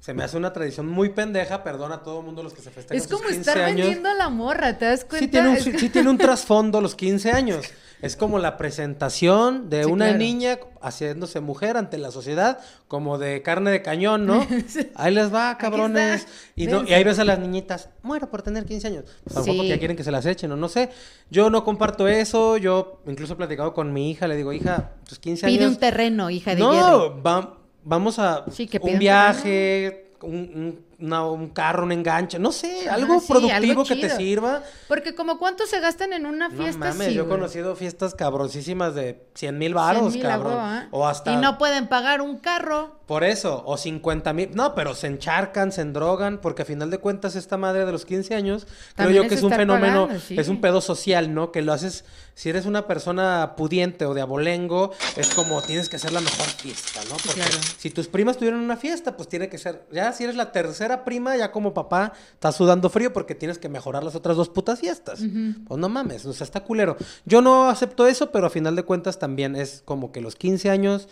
se 0.00 0.14
me 0.14 0.24
hace 0.24 0.36
una 0.36 0.52
tradición 0.52 0.88
muy 0.88 1.10
pendeja, 1.10 1.62
perdona 1.62 1.96
a 1.96 2.02
todo 2.02 2.20
el 2.20 2.26
mundo 2.26 2.42
los 2.42 2.52
que 2.54 2.62
se 2.62 2.70
festejan 2.70 2.96
Es 2.96 3.04
sus 3.04 3.12
como 3.12 3.24
15 3.28 3.40
estar 3.40 3.58
años. 3.58 3.76
vendiendo 3.86 4.08
a 4.08 4.14
la 4.14 4.28
morra, 4.28 4.76
¿te 4.78 4.86
das 4.86 5.04
cuenta? 5.04 5.24
Sí 5.26 5.30
tiene, 5.30 5.48
un, 5.50 5.56
sí, 5.58 5.72
que- 5.72 5.78
sí 5.78 5.88
tiene 5.90 6.10
un 6.10 6.18
trasfondo 6.18 6.80
los 6.80 6.94
15 6.94 7.30
años. 7.32 7.64
Es 8.02 8.16
como 8.16 8.38
la 8.38 8.56
presentación 8.56 9.68
de 9.68 9.84
Sí, 9.84 9.90
una 9.90 10.06
claro. 10.06 10.18
niña 10.18 10.58
haciéndose 10.80 11.40
mujer 11.40 11.76
ante 11.76 11.98
la 11.98 12.10
sociedad, 12.10 12.58
como 12.88 13.18
de 13.18 13.42
carne 13.42 13.70
de 13.70 13.82
cañón, 13.82 14.24
¿no? 14.24 14.46
Ahí 14.94 15.12
les 15.12 15.32
va, 15.34 15.58
cabrones. 15.58 16.26
Y, 16.56 16.66
no- 16.66 16.82
y 16.88 16.94
ahí 16.94 17.04
ves 17.04 17.18
a 17.18 17.24
las 17.26 17.38
niñitas, 17.38 17.90
muero 18.02 18.30
por 18.30 18.40
tener 18.40 18.64
15 18.64 18.86
años. 18.86 19.04
Pues 19.24 19.36
porque 19.46 19.68
ya 19.68 19.78
quieren 19.78 19.98
que 19.98 20.04
se 20.04 20.10
las 20.10 20.24
echen 20.24 20.50
o 20.50 20.56
no 20.56 20.70
sé. 20.70 20.88
Yo 21.30 21.50
no 21.50 21.62
comparto 21.62 22.08
eso. 22.08 22.56
Yo 22.56 23.02
incluso 23.06 23.34
he 23.34 23.36
platicado 23.36 23.74
con 23.74 23.92
mi 23.92 24.10
hija, 24.10 24.26
le 24.26 24.34
digo, 24.36 24.54
hija, 24.54 24.92
tus 25.06 25.18
15 25.18 25.46
Pide 25.46 25.64
años. 25.64 25.74
un 25.74 25.78
terreno, 25.80 26.30
hija 26.30 26.54
de. 26.54 26.60
No, 26.62 27.22
va- 27.22 27.58
vamos 27.90 28.18
a 28.18 28.44
Sí, 28.50 28.66
que 28.66 28.78
pida 28.80 28.92
un 28.92 28.98
viaje, 28.98 30.12
un, 30.22 30.34
un- 30.34 30.84
una- 31.00 31.24
un 31.26 31.48
carro, 31.48 31.84
un 31.84 31.92
enganche, 31.92 32.38
no 32.38 32.52
sé, 32.52 32.88
algo 32.88 33.18
sí, 33.20 33.26
productivo 33.28 33.56
algo 33.72 33.84
que 33.84 33.96
te 33.96 34.10
sirva. 34.10 34.62
Porque 34.86 35.14
como 35.14 35.38
cuánto 35.38 35.66
se 35.66 35.80
gastan 35.80 36.12
en 36.12 36.26
una 36.26 36.48
No 36.48 36.56
fiesta 36.62 36.78
mames, 36.78 37.12
yo 37.14 37.24
he 37.24 37.26
conocido 37.28 37.74
fiestas 37.74 38.14
cabrosísimas 38.14 38.94
de 38.94 39.26
100 39.34 39.58
mil 39.58 39.68
100 39.72 39.74
varos, 39.74 40.12
mil 40.14 40.24
a 40.26 40.28
cabrón. 40.28 40.52
¿ah? 40.58 40.88
O 40.90 41.06
hasta... 41.06 41.32
Y 41.32 41.36
no 41.36 41.56
pueden 41.58 41.88
pagar 41.88 42.20
un 42.20 42.36
carro. 42.38 42.99
Por 43.10 43.24
eso, 43.24 43.64
o 43.66 43.76
50 43.76 44.32
mil. 44.34 44.50
No, 44.54 44.72
pero 44.76 44.94
se 44.94 45.08
encharcan, 45.08 45.72
se 45.72 45.80
endrogan, 45.80 46.40
porque 46.40 46.62
a 46.62 46.64
final 46.64 46.92
de 46.92 46.98
cuentas 46.98 47.34
esta 47.34 47.56
madre 47.56 47.84
de 47.84 47.90
los 47.90 48.06
15 48.06 48.36
años, 48.36 48.68
creo 48.94 49.10
yo 49.10 49.26
que 49.26 49.34
es 49.34 49.42
un 49.42 49.50
fenómeno, 49.50 50.02
pagando, 50.02 50.24
sí. 50.24 50.38
es 50.38 50.46
un 50.46 50.60
pedo 50.60 50.80
social, 50.80 51.34
¿no? 51.34 51.50
Que 51.50 51.60
lo 51.60 51.72
haces, 51.72 52.04
si 52.34 52.50
eres 52.50 52.66
una 52.66 52.86
persona 52.86 53.54
pudiente 53.56 54.06
o 54.06 54.14
de 54.14 54.20
abolengo, 54.20 54.92
es 55.16 55.34
como 55.34 55.60
tienes 55.60 55.88
que 55.88 55.96
hacer 55.96 56.12
la 56.12 56.20
mejor 56.20 56.46
fiesta, 56.46 57.00
¿no? 57.10 57.16
Porque 57.16 57.40
claro. 57.40 57.58
si 57.78 57.90
tus 57.90 58.06
primas 58.06 58.36
tuvieron 58.36 58.60
una 58.60 58.76
fiesta, 58.76 59.16
pues 59.16 59.28
tiene 59.28 59.48
que 59.48 59.58
ser, 59.58 59.84
ya 59.90 60.12
si 60.12 60.22
eres 60.22 60.36
la 60.36 60.52
tercera 60.52 61.04
prima, 61.04 61.36
ya 61.36 61.50
como 61.50 61.74
papá, 61.74 62.12
estás 62.34 62.54
sudando 62.54 62.90
frío 62.90 63.12
porque 63.12 63.34
tienes 63.34 63.58
que 63.58 63.68
mejorar 63.68 64.04
las 64.04 64.14
otras 64.14 64.36
dos 64.36 64.50
putas 64.50 64.78
fiestas. 64.78 65.18
Pues 65.66 65.80
no 65.80 65.88
mames, 65.88 66.26
o 66.26 66.32
sea, 66.32 66.44
está 66.44 66.60
culero. 66.60 66.96
Yo 67.24 67.42
no 67.42 67.70
acepto 67.70 68.06
eso, 68.06 68.30
pero 68.30 68.46
a 68.46 68.50
final 68.50 68.76
de 68.76 68.84
cuentas 68.84 69.18
también 69.18 69.56
es 69.56 69.82
como 69.84 70.12
que 70.12 70.20
los 70.20 70.36
15 70.36 70.70
años, 70.70 71.08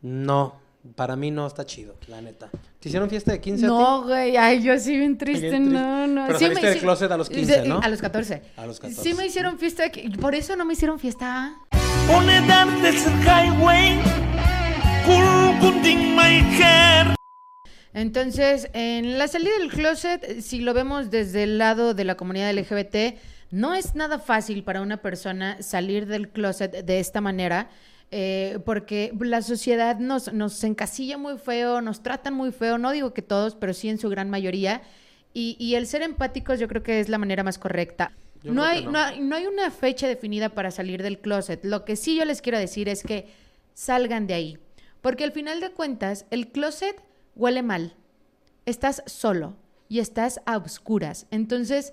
no, 0.00 0.69
Para 0.94 1.14
mí 1.14 1.30
no 1.30 1.46
está 1.46 1.66
chido, 1.66 1.94
la 2.08 2.22
neta. 2.22 2.48
¿Te 2.80 2.88
hicieron 2.88 3.10
fiesta 3.10 3.32
de 3.32 3.40
15 3.40 3.66
a 3.66 3.68
No, 3.68 4.02
güey, 4.04 4.36
ay, 4.38 4.62
yo 4.62 4.78
sí 4.78 4.96
bien 4.96 5.18
triste, 5.18 5.50
Bien 5.50 5.64
triste. 5.64 5.78
no, 5.78 6.06
no. 6.06 6.26
Pero 6.26 6.38
Sí 6.38 6.44
saliste 6.46 6.66
del 6.68 6.76
hici- 6.78 6.80
closet 6.80 7.10
a 7.12 7.16
los 7.18 7.28
15, 7.28 7.62
Sí, 7.62 7.68
¿no? 7.68 7.80
A 7.82 7.88
los 7.88 8.00
14. 8.00 8.42
A 8.56 8.66
los 8.66 8.80
14. 8.80 9.02
Sí 9.02 9.14
me 9.14 9.26
hicieron 9.26 9.58
fiesta, 9.58 9.82
de 9.88 10.10
por 10.18 10.34
eso 10.34 10.56
no 10.56 10.64
me 10.64 10.72
hicieron 10.72 10.98
fiesta. 10.98 11.54
Unedad 12.16 12.66
del 12.80 12.94
highway, 12.96 13.98
Kurkunding 15.04 16.14
my 16.16 16.40
hair. 16.62 17.14
Entonces, 17.92 18.70
en 18.72 19.18
la 19.18 19.28
salida 19.28 19.50
del 19.58 19.68
closet, 19.70 20.40
si 20.40 20.60
lo 20.60 20.72
vemos 20.74 21.10
desde 21.10 21.42
el 21.42 21.58
lado 21.58 21.92
de 21.92 22.04
la 22.04 22.16
comunidad 22.16 22.50
LGBT, 22.54 23.18
no 23.50 23.74
es 23.74 23.94
nada 23.96 24.18
fácil 24.18 24.62
para 24.62 24.80
una 24.80 24.98
persona 24.98 25.60
salir 25.60 26.06
del 26.06 26.28
closet 26.30 26.84
de 26.84 27.00
esta 27.00 27.20
manera, 27.20 27.68
eh, 28.10 28.58
porque 28.64 29.12
la 29.20 29.42
sociedad 29.42 29.98
nos, 29.98 30.32
nos 30.32 30.62
encasilla 30.64 31.16
muy 31.18 31.38
feo, 31.38 31.80
nos 31.80 32.02
tratan 32.02 32.34
muy 32.34 32.52
feo, 32.52 32.78
no 32.78 32.90
digo 32.92 33.12
que 33.14 33.22
todos, 33.22 33.54
pero 33.54 33.72
sí 33.74 33.88
en 33.88 33.98
su 33.98 34.08
gran 34.08 34.30
mayoría, 34.30 34.82
y, 35.32 35.56
y 35.60 35.76
el 35.76 35.86
ser 35.86 36.02
empáticos 36.02 36.58
yo 36.58 36.66
creo 36.68 36.82
que 36.82 37.00
es 37.00 37.08
la 37.08 37.18
manera 37.18 37.42
más 37.44 37.58
correcta. 37.58 38.12
No 38.42 38.62
creo 38.62 38.64
que 38.64 38.70
hay, 38.70 38.84
no. 38.86 38.90
no 38.92 38.98
hay- 38.98 39.20
no 39.20 39.36
hay 39.36 39.46
una 39.46 39.70
fecha 39.70 40.08
definida 40.08 40.48
para 40.48 40.70
salir 40.70 41.02
del 41.02 41.18
closet. 41.20 41.64
Lo 41.64 41.84
que 41.84 41.94
sí 41.96 42.16
yo 42.16 42.24
les 42.24 42.40
quiero 42.42 42.58
decir 42.58 42.88
es 42.88 43.02
que 43.02 43.28
salgan 43.74 44.26
de 44.26 44.34
ahí. 44.34 44.58
Porque 45.02 45.24
al 45.24 45.32
final 45.32 45.60
de 45.60 45.70
cuentas, 45.70 46.26
el 46.30 46.48
closet 46.48 46.96
huele 47.36 47.62
mal. 47.62 47.94
Estás 48.66 49.02
solo 49.06 49.56
y 49.88 49.98
estás 50.00 50.40
a 50.46 50.56
oscuras. 50.56 51.26
Entonces, 51.30 51.92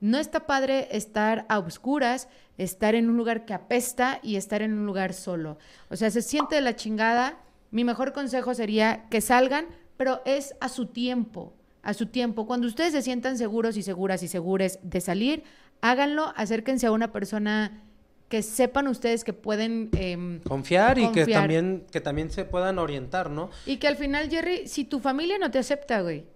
no 0.00 0.18
está 0.18 0.46
padre 0.46 0.88
estar 0.96 1.44
a 1.48 1.58
oscuras, 1.58 2.28
estar 2.56 2.94
en 2.94 3.08
un 3.10 3.16
lugar 3.16 3.44
que 3.44 3.54
apesta 3.54 4.20
y 4.22 4.36
estar 4.36 4.62
en 4.62 4.72
un 4.72 4.86
lugar 4.86 5.12
solo. 5.12 5.58
O 5.90 5.96
sea, 5.96 6.10
se 6.10 6.22
siente 6.22 6.54
de 6.54 6.60
la 6.60 6.76
chingada. 6.76 7.38
Mi 7.70 7.84
mejor 7.84 8.12
consejo 8.12 8.54
sería 8.54 9.06
que 9.10 9.20
salgan, 9.20 9.66
pero 9.96 10.22
es 10.24 10.54
a 10.60 10.68
su 10.68 10.86
tiempo, 10.86 11.52
a 11.82 11.94
su 11.94 12.06
tiempo. 12.06 12.46
Cuando 12.46 12.66
ustedes 12.66 12.92
se 12.92 13.02
sientan 13.02 13.38
seguros 13.38 13.76
y 13.76 13.82
seguras 13.82 14.22
y 14.22 14.28
segures 14.28 14.78
de 14.82 15.00
salir, 15.00 15.42
háganlo, 15.80 16.32
acérquense 16.36 16.86
a 16.86 16.92
una 16.92 17.12
persona 17.12 17.82
que 18.28 18.42
sepan 18.42 18.88
ustedes 18.88 19.24
que 19.24 19.32
pueden... 19.32 19.88
em, 19.96 20.40
Confiar 20.40 20.98
y 20.98 21.10
que 21.12 21.26
también, 21.26 21.86
que 21.90 22.00
también 22.00 22.30
se 22.30 22.44
puedan 22.44 22.78
orientar, 22.78 23.30
¿no? 23.30 23.50
y 23.66 23.78
que 23.78 23.88
al 23.88 23.96
final, 23.96 24.28
Jerry, 24.28 24.68
si 24.68 24.84
tu 24.84 25.00
familia 25.00 25.38
no 25.38 25.50
te 25.50 25.58
acepta, 25.58 26.02
güey, 26.02 26.26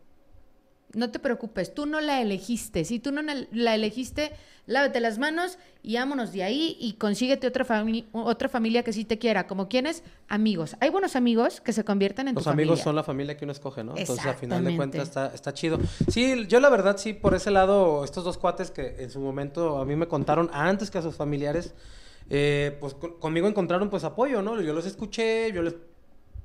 no 0.95 1.11
te 1.11 1.19
preocupes, 1.19 1.75
tú 1.75 1.87
no 1.87 2.01
la 2.01 2.21
elegiste. 2.21 2.85
Si 2.85 2.99
tú 2.99 3.13
no 3.13 3.23
la 3.23 3.75
elegiste, 3.75 4.33
lávate 4.67 5.01
las 5.01 5.19
manos 5.19 5.59
y 5.83 5.95
vámonos 5.97 6.33
de 6.33 6.43
ahí 6.45 6.77
y 6.79 6.93
consíguete 6.95 7.47
otra, 7.47 7.65
fami- 7.67 8.05
otra 8.13 8.49
familia 8.49 8.83
que 8.83 8.93
sí 8.93 9.05
te 9.05 9.19
quiera. 9.19 9.47
Como 9.47 9.69
quienes, 9.69 10.03
amigos. 10.29 10.77
Hay 10.81 10.91
buenos 10.91 11.17
amigos 11.17 11.61
que 11.61 11.73
se 11.73 11.85
convierten 11.85 12.29
en 12.29 12.35
Los 12.35 12.45
tu 12.45 12.51
amigos 12.51 12.71
familia. 12.81 12.85
son 12.85 12.97
la 12.97 13.03
familia 13.03 13.37
que 13.37 13.45
uno 13.45 13.53
escoge, 13.53 13.83
¿no? 13.85 13.97
Entonces, 13.97 14.25
a 14.27 14.35
final 14.35 14.65
de 14.65 14.77
cuentas, 14.77 15.03
está, 15.09 15.27
está 15.35 15.53
chido. 15.55 15.79
Sí, 16.09 16.47
yo 16.47 16.61
la 16.61 16.69
verdad, 16.71 16.97
sí, 16.99 17.13
por 17.15 17.35
ese 17.35 17.51
lado, 17.51 18.05
estos 18.05 18.25
dos 18.25 18.39
cuates 18.39 18.71
que 18.71 18.97
en 19.03 19.11
su 19.11 19.19
momento 19.21 19.79
a 19.79 19.85
mí 19.85 19.97
me 19.97 20.07
contaron 20.09 20.51
antes 20.53 20.91
que 20.91 20.99
a 20.99 21.03
sus 21.03 21.17
familiares, 21.17 21.75
eh, 22.31 22.77
pues 22.81 22.95
con- 22.95 23.19
conmigo 23.19 23.49
encontraron 23.49 23.91
pues 23.91 24.05
apoyo, 24.05 24.43
¿no? 24.43 24.61
Yo 24.61 24.73
los 24.73 24.87
escuché, 24.87 25.51
yo 25.53 25.63
les 25.63 25.75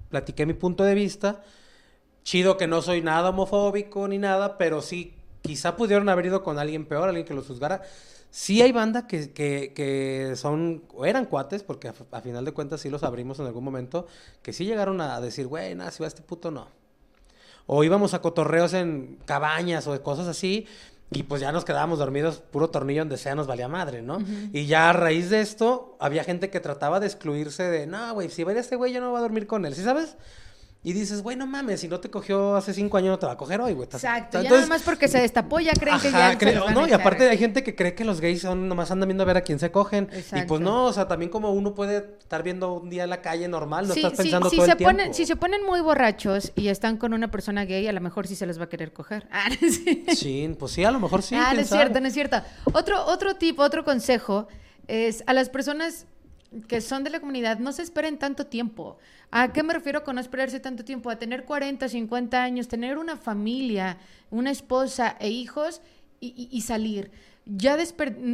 platiqué 0.10 0.46
mi 0.46 0.54
punto 0.54 0.84
de 0.84 0.96
vista. 0.96 1.44
Chido 2.28 2.58
que 2.58 2.68
no 2.68 2.82
soy 2.82 3.02
nada 3.02 3.30
homofóbico 3.30 4.06
ni 4.10 4.18
nada, 4.18 4.58
pero 4.58 4.82
sí, 4.82 5.14
quizá 5.42 5.78
pudieron 5.78 6.10
haber 6.10 6.26
ido 6.26 6.44
con 6.44 6.60
alguien 6.60 6.86
peor, 6.86 7.08
alguien 7.08 7.26
que 7.26 7.34
los 7.34 7.48
juzgara. 7.48 7.84
Sí 8.32 8.62
hay 8.62 8.74
banda 8.74 9.08
que, 9.08 9.32
que, 9.32 9.72
que 9.74 10.34
son, 10.36 10.84
o 10.94 11.06
eran 11.06 11.24
cuates, 11.24 11.64
porque 11.64 11.88
a, 11.88 11.94
a 12.12 12.20
final 12.20 12.44
de 12.44 12.52
cuentas 12.52 12.82
sí 12.82 12.90
los 12.90 13.04
abrimos 13.04 13.40
en 13.40 13.46
algún 13.46 13.64
momento, 13.64 14.08
que 14.42 14.52
sí 14.52 14.66
llegaron 14.66 15.00
a 15.00 15.22
decir, 15.22 15.48
güey, 15.48 15.74
nada, 15.74 15.90
si 15.90 16.04
va 16.04 16.08
este 16.08 16.22
puto, 16.22 16.52
no. 16.52 16.68
O 17.66 17.86
íbamos 17.86 18.14
a 18.14 18.20
cotorreos 18.20 18.74
en 18.74 19.20
cabañas 19.24 19.88
o 19.88 19.94
de 19.94 20.02
cosas 20.02 20.28
así, 20.28 20.68
y 21.12 21.24
pues 21.24 21.40
ya 21.40 21.54
nos 21.54 21.64
quedábamos 21.64 21.98
dormidos, 21.98 22.40
puro 22.40 22.70
tornillo 22.70 23.04
donde 23.04 23.16
sea 23.16 23.36
nos 23.36 23.48
valía 23.48 23.70
madre, 23.70 24.02
¿no? 24.02 24.20
Y 24.52 24.66
ya 24.66 24.90
a 24.90 24.92
raíz 24.92 25.30
de 25.30 25.40
esto, 25.40 25.96
había 26.02 26.26
gente 26.26 26.50
que 26.50 26.60
trataba 26.60 27.00
de 27.00 27.08
excluirse 27.08 27.64
de, 27.64 27.88
no, 27.88 28.14
güey, 28.16 28.30
si 28.30 28.44
va 28.44 28.52
a 28.52 28.56
ir 28.56 28.60
este 28.60 28.76
güey, 28.76 28.92
yo 28.92 29.00
no 29.00 29.12
voy 29.12 29.20
a 29.20 29.22
dormir 29.22 29.48
con 29.48 29.66
él, 29.66 29.74
¿sí 29.74 29.82
sabes? 29.82 30.18
Y 30.88 30.94
dices, 30.94 31.22
güey, 31.22 31.36
no 31.36 31.46
mames, 31.46 31.82
si 31.82 31.90
no 31.90 32.00
te 32.00 32.10
cogió 32.10 32.56
hace 32.56 32.74
cinco 32.74 32.96
años, 32.96 33.10
no 33.10 33.20
te 33.20 33.26
va 33.26 33.34
a 33.34 33.38
coger 33.38 33.60
hoy, 33.60 33.74
güey. 33.74 33.90
Exacto, 33.92 34.38
ya 34.38 34.44
Entonces, 34.44 34.52
nada 34.52 34.68
más 34.68 34.84
porque 34.84 35.10
se 35.10 35.20
destapó 35.20 35.60
ya 35.60 35.74
creen 35.74 36.00
que 36.00 36.12
ya... 36.12 36.30
a 36.30 36.72
no, 36.72 36.88
y 36.88 36.94
aparte 36.94 37.28
hay 37.28 37.38
gente 37.38 37.62
que 37.62 37.76
cree 37.76 37.94
que 37.94 38.06
los 38.06 38.22
gays 38.22 38.40
son 38.44 38.70
nomás 38.70 38.90
andan 38.90 39.10
viendo 39.10 39.24
a 39.24 39.26
ver 39.26 39.36
a 39.36 39.42
quién 39.42 39.60
se 39.60 39.70
cogen. 39.70 40.08
Y 40.14 40.16
Exacto. 40.20 40.48
pues 40.48 40.62
no, 40.62 40.86
o 40.86 40.94
sea, 40.94 41.06
también 41.10 41.30
como 41.30 41.52
uno 41.52 41.76
puede 41.76 41.98
estar 42.22 42.42
viendo 42.42 42.72
un 42.72 42.90
día 42.90 43.04
en 43.04 43.10
la 43.10 43.22
calle 43.22 43.50
normal, 43.50 43.90
no 43.90 43.96
Sí, 43.96 44.00
estás 44.00 44.14
sí, 44.14 44.18
pensando 44.24 44.50
si 44.50 44.56
todo 44.56 44.66
se 44.66 44.72
el 44.72 44.78
tiempo. 44.78 44.96
ponen, 44.96 45.14
si 45.14 45.26
se 45.26 45.36
ponen 45.36 45.66
muy 45.66 45.82
borrachos 45.82 46.54
y 46.56 46.70
están 46.70 46.96
con 46.96 47.14
una 47.14 47.30
persona 47.30 47.66
gay, 47.66 47.86
a 47.86 47.92
lo 47.92 48.00
mejor 48.00 48.26
sí 48.26 48.38
se 48.38 48.46
los 48.46 48.58
va 48.58 48.64
a 48.64 48.70
querer 48.70 48.94
coger. 48.94 49.28
Ah, 49.34 49.50
sí. 49.60 50.06
Sí, 50.16 50.56
pues 50.58 50.72
sí, 50.72 50.86
a 50.86 50.92
lo 50.92 51.02
mejor 51.02 51.22
sí. 51.22 51.36
ah, 51.36 51.52
no 51.54 51.60
es 51.60 51.68
sabe. 51.68 51.82
cierto, 51.82 52.00
no 52.00 52.08
es 52.08 52.14
cierto. 52.14 52.42
Otro, 52.72 53.04
otro 53.08 53.36
tip, 53.36 53.60
otro 53.60 53.84
consejo 53.84 54.48
es 54.88 55.22
a 55.28 55.34
las 55.34 55.50
personas 55.50 56.06
que 56.68 56.82
son 56.82 57.04
de 57.04 57.10
la 57.10 57.20
comunidad, 57.20 57.60
no 57.60 57.72
se 57.72 57.82
esperen 57.82 58.18
tanto 58.18 58.46
tiempo. 58.48 58.98
¿A 59.32 59.52
qué 59.54 59.64
me 59.64 59.74
refiero 59.74 60.04
con 60.04 60.16
no 60.16 60.22
esperarse 60.22 60.60
tanto 60.60 60.84
tiempo? 60.86 61.10
A 61.10 61.18
tener 61.20 61.44
40, 61.46 61.88
50 61.90 62.42
años, 62.44 62.68
tener 62.68 62.98
una 62.98 63.18
familia, 63.18 63.98
una 64.32 64.52
esposa 64.52 65.16
e 65.20 65.30
hijos 65.30 65.82
y, 66.20 66.28
y- 66.28 66.50
y 66.52 66.62
salir. 66.62 67.12
Ya 67.46 67.78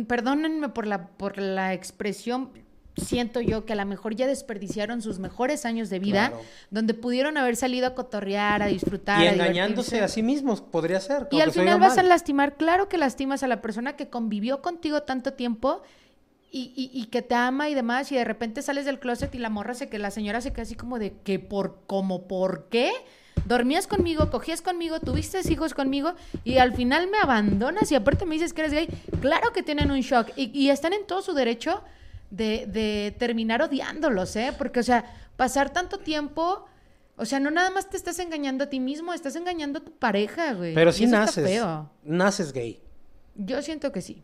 perdónenme 0.08 0.70
por 0.70 0.88
la, 0.88 1.08
por 1.08 1.38
la 1.38 1.74
expresión, 1.74 2.50
siento 2.96 3.42
yo 3.42 3.66
que 3.66 3.74
a 3.74 3.76
lo 3.76 3.86
mejor 3.86 4.16
ya 4.16 4.28
desperdiciaron 4.28 5.02
sus 5.02 5.20
mejores 5.20 5.66
años 5.66 5.90
de 5.90 6.00
vida, 6.00 6.30
Claro. 6.30 6.44
donde 6.72 6.94
pudieron 6.94 7.38
haber 7.38 7.56
salido 7.56 7.88
a 7.88 7.96
cotorrear, 7.96 8.62
a 8.62 8.68
disfrutar. 8.68 9.22
Y 9.24 9.28
engañándose 9.28 10.02
a 10.02 10.08
sí 10.08 10.22
mismos, 10.24 10.62
podría 10.62 11.00
ser. 11.00 11.28
Y 11.32 11.42
al 11.42 11.52
final 11.52 11.80
vas 11.80 11.98
a 11.98 12.04
lastimar, 12.04 12.56
claro 12.56 12.90
que 12.90 12.98
lastimas 12.98 13.42
a 13.44 13.48
la 13.48 13.62
persona 13.62 13.96
que 13.96 14.10
convivió 14.10 14.62
contigo 14.62 15.04
tanto 15.04 15.34
tiempo 15.34 15.82
y, 16.54 16.72
y- 16.76 16.92
y 16.98 17.06
que 17.08 17.22
te 17.22 17.36
ama 17.36 17.68
y 17.68 17.74
demás, 17.74 18.12
y 18.12 18.16
de 18.16 18.24
repente 18.24 18.62
sales 18.62 18.86
del 18.86 19.00
closet 19.00 19.34
y 19.36 19.40
la 19.40 19.50
morra 19.50 19.74
se 19.74 19.90
que 19.90 19.98
la 20.00 20.12
señora 20.12 20.40
se 20.40 20.52
queda 20.54 20.62
así 20.62 20.76
como 20.76 21.00
de 21.00 21.12
que 21.24 21.40
por, 21.40 21.80
como 21.88 22.28
por 22.28 22.68
qué 22.70 22.92
dormías 23.46 23.88
conmigo, 23.88 24.30
cogías 24.30 24.62
conmigo, 24.62 25.00
tuviste 25.00 25.40
hijos 25.52 25.74
conmigo 25.74 26.14
y 26.46 26.60
al 26.60 26.74
final 26.74 27.10
me 27.10 27.18
abandonas 27.18 27.92
y 27.92 27.96
aparte 27.96 28.26
me 28.26 28.36
dices 28.36 28.54
que 28.54 28.62
eres 28.62 28.74
gay. 28.74 28.88
Claro 29.20 29.52
que 29.52 29.64
tienen 29.64 29.92
un 29.92 30.00
shock 30.02 30.30
y, 30.38 30.52
y 30.58 30.70
están 30.70 30.94
en 30.94 31.06
todo 31.06 31.22
su 31.22 31.34
derecho 31.34 31.82
de, 32.30 32.66
de 32.68 33.14
terminar 33.18 33.62
odiándolos, 33.62 34.36
¿eh? 34.36 34.54
Porque, 34.58 34.80
o 34.80 34.84
sea, 34.84 35.04
pasar 35.36 35.72
tanto 35.74 35.98
tiempo. 35.98 36.66
O 37.16 37.26
sea, 37.26 37.40
no 37.40 37.52
nada 37.52 37.70
más 37.70 37.90
te 37.90 37.98
estás 37.98 38.18
engañando 38.20 38.64
a 38.64 38.70
ti 38.70 38.80
mismo, 38.80 39.14
estás 39.14 39.36
engañando 39.36 39.80
a 39.80 39.84
tu 39.84 39.92
pareja, 39.92 40.54
güey. 40.54 40.74
Pero 40.74 40.92
sí 40.92 41.04
naces. 41.28 41.44
Naces 42.04 42.54
gay. 42.54 42.80
Yo 43.36 43.62
siento 43.62 43.92
que 43.92 44.02
sí. 44.02 44.24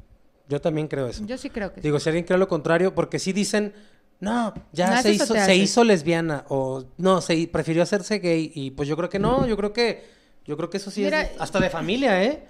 Yo 0.49 0.59
también 0.59 0.87
creo 0.87 1.07
eso. 1.07 1.23
Yo 1.25 1.37
sí 1.37 1.49
creo 1.49 1.71
que 1.71 1.79
Digo, 1.79 1.99
si 1.99 2.09
alguien 2.09 2.25
cree 2.25 2.39
lo 2.39 2.47
contrario, 2.47 2.93
porque 2.95 3.19
sí 3.19 3.31
dicen, 3.31 3.71
no, 4.19 4.53
ya 4.73 4.87
¿Naces 4.89 5.03
se 5.17 5.23
hizo, 5.23 5.33
se 5.35 5.55
hizo 5.55 5.83
lesbiana, 5.83 6.43
o 6.49 6.83
no, 6.97 7.21
se 7.21 7.47
prefirió 7.47 7.83
hacerse 7.83 8.17
gay, 8.17 8.51
y 8.55 8.71
pues 8.71 8.89
yo 8.89 8.97
creo 8.97 9.09
que 9.09 9.19
no, 9.19 9.45
yo 9.45 9.55
creo 9.55 9.71
que, 9.71 10.03
yo 10.45 10.57
creo 10.57 10.69
que 10.71 10.77
eso 10.77 10.89
sí 10.89 11.03
Mira, 11.03 11.21
es 11.21 11.39
hasta 11.39 11.59
de 11.59 11.69
familia, 11.69 12.23
¿eh? 12.23 12.43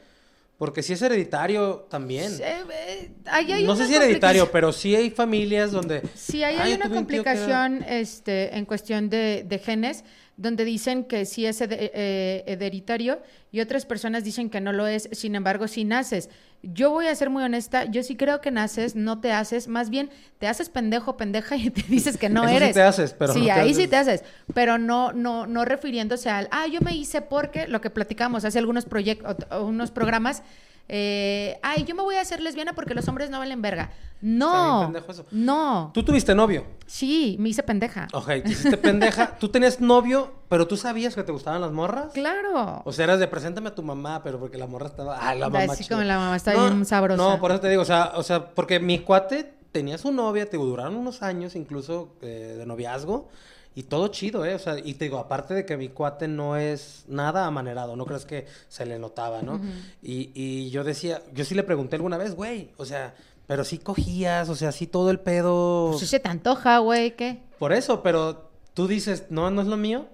Porque 0.57 0.81
sí 0.81 0.93
es 0.93 1.01
hereditario 1.01 1.87
también. 1.89 2.31
sí. 2.31 2.41
Eh, 2.43 3.11
ahí 3.25 3.51
hay 3.51 3.63
no 3.65 3.73
una 3.73 3.81
sé 3.83 3.89
si 3.89 3.95
hereditario, 3.95 4.49
pero 4.51 4.73
sí 4.73 4.95
hay 4.95 5.09
familias 5.09 5.71
donde... 5.71 6.01
Sí, 6.15 6.43
ahí 6.43 6.55
"Ay, 6.57 6.71
hay 6.71 6.73
una 6.75 6.87
tuve 6.87 6.97
un 6.99 7.07
tío 7.07 7.23
que 7.23 7.29
era-". 7.29 7.39
complicación 7.39 7.83
este, 7.87 8.57
en 8.57 8.65
cuestión 8.65 9.09
de, 9.09 9.45
de 9.47 9.59
genes, 9.59 10.03
donde 10.35 10.65
dicen 10.65 11.03
que 11.03 11.25
sí 11.25 11.45
es 11.45 11.61
eh, 11.61 12.43
hereditario 12.45 13.21
y 13.51 13.59
otras 13.59 13.85
personas 13.85 14.23
dicen 14.23 14.49
que 14.49 14.59
no 14.61 14.73
lo 14.73 14.87
es, 14.87 15.09
sin 15.11 15.35
embargo, 15.35 15.67
si 15.67 15.83
naces. 15.85 16.29
Yo 16.61 16.89
voy 16.91 17.07
a 17.07 17.15
ser 17.15 17.29
muy 17.29 17.41
honesta, 17.43 17.85
yo 17.85 18.03
sí 18.03 18.17
creo 18.17 18.41
que 18.41 18.51
naces, 18.51 18.93
no 18.95 19.21
te 19.21 19.31
haces, 19.31 19.69
más 19.69 19.89
bien 19.89 20.09
te 20.39 20.47
haces 20.47 20.69
pendejo, 20.69 21.15
pendeja 21.15 21.55
y 21.55 21.69
te 21.69 21.83
dices 21.83 22.17
que 22.17 22.27
no 22.27 22.41
Eso 22.43 22.49
sí 22.49 22.55
eres. 22.57 22.73
te 22.73 22.81
haces, 22.81 23.13
pero 23.17 23.33
Sí, 23.33 23.39
no 23.39 23.45
te 23.45 23.51
ahí 23.53 23.73
sí 23.73 23.87
te 23.87 23.95
haces, 23.95 24.23
pero 24.53 24.77
no, 24.77 25.13
no, 25.13 25.47
no 25.47 25.63
refiriéndose 25.63 26.29
al, 26.29 26.49
ah, 26.51 26.67
yo 26.67 26.81
me 26.81 26.93
hice 26.95 27.21
porque, 27.21 27.67
lo 27.67 27.79
que 27.79 27.89
platicamos 27.89 28.43
hace 28.43 28.59
algunos 28.59 28.83
proyectos, 28.85 29.37
unos 29.61 29.91
programas, 29.91 30.43
eh, 30.91 31.59
ay, 31.61 31.85
yo 31.85 31.93
me 31.93 32.01
voy 32.01 32.15
a 32.15 32.21
hacer 32.21 32.41
lesbiana 32.41 32.73
porque 32.73 32.95
los 32.95 33.07
hombres 33.07 33.29
no 33.29 33.37
valen 33.37 33.61
verga. 33.61 33.91
No, 34.21 34.91
eso. 35.07 35.25
no. 35.31 35.91
Tú 35.93 36.03
tuviste 36.03 36.33
novio. 36.33 36.65
Sí, 36.87 37.37
me 37.39 37.49
hice 37.49 37.61
pendeja. 37.63 38.07
Ok, 38.11 38.25
te 38.25 38.49
hiciste 38.49 38.75
pendeja. 38.75 39.37
Tú 39.39 39.49
tenías 39.49 39.79
novio, 39.79 40.33
pero 40.49 40.67
tú 40.67 40.75
sabías 40.75 41.13
que 41.13 41.23
te 41.23 41.31
gustaban 41.31 41.61
las 41.61 41.71
morras. 41.71 42.11
Claro. 42.13 42.81
O 42.83 42.91
sea, 42.91 43.05
eras 43.05 43.19
de 43.19 43.27
preséntame 43.27 43.69
a 43.69 43.75
tu 43.75 43.83
mamá, 43.83 44.23
pero 44.23 44.39
porque 44.39 44.57
la 44.57 44.65
morra 44.65 44.87
estaba. 44.87 45.17
Ah, 45.21 45.35
la 45.35 45.47
mamá. 45.49 45.71
Así 45.71 45.83
chida". 45.83 45.95
como 45.95 46.07
la 46.07 46.17
mamá 46.17 46.35
está 46.35 46.53
bien 46.53 46.85
sabrosa. 46.85 47.21
No, 47.21 47.39
por 47.39 47.51
eso 47.51 47.59
te 47.61 47.69
digo, 47.69 47.83
o 47.83 47.85
sea, 47.85 48.13
o 48.15 48.23
sea, 48.23 48.49
porque 48.49 48.79
mi 48.79 48.99
cuate 48.99 49.53
tenía 49.71 49.99
su 49.99 50.11
novia, 50.11 50.49
te 50.49 50.57
duraron 50.57 50.95
unos 50.95 51.21
años 51.21 51.55
incluso 51.55 52.15
eh, 52.21 52.55
de 52.57 52.65
noviazgo. 52.65 53.29
Y 53.79 53.83
todo 53.83 54.09
chido, 54.09 54.43
¿eh? 54.43 54.55
O 54.55 54.59
sea, 54.59 54.77
y 54.77 54.95
te 54.95 55.05
digo, 55.05 55.19
aparte 55.19 55.53
de 55.53 55.65
que 55.65 55.77
mi 55.77 55.87
cuate 55.87 56.27
no 56.27 56.57
es 56.57 57.05
nada 57.07 57.45
amanerado, 57.45 57.95
no 57.95 58.05
crees 58.05 58.25
que 58.25 58.45
se 58.67 58.85
le 58.85 58.99
notaba, 58.99 59.41
¿no? 59.41 59.61
y, 60.03 60.31
y 60.35 60.69
yo 60.69 60.83
decía, 60.83 61.21
yo 61.33 61.45
sí 61.45 61.55
le 61.55 61.63
pregunté 61.63 61.95
alguna 61.95 62.17
vez, 62.17 62.35
güey, 62.35 62.71
o 62.75 62.83
sea, 62.83 63.15
pero 63.47 63.63
sí 63.63 63.77
cogías, 63.77 64.49
o 64.49 64.55
sea, 64.55 64.73
sí 64.73 64.85
todo 64.85 65.11
el 65.11 65.21
pedo. 65.21 65.91
Pues 65.91 66.01
si 66.01 66.07
se 66.07 66.19
te 66.19 66.27
antoja, 66.27 66.79
güey, 66.79 67.15
¿qué? 67.15 67.41
Por 67.57 67.71
eso, 67.71 68.03
pero 68.03 68.49
tú 68.73 68.85
dices, 68.85 69.27
no, 69.29 69.49
no 69.49 69.61
es 69.61 69.67
lo 69.67 69.77
mío. 69.77 70.09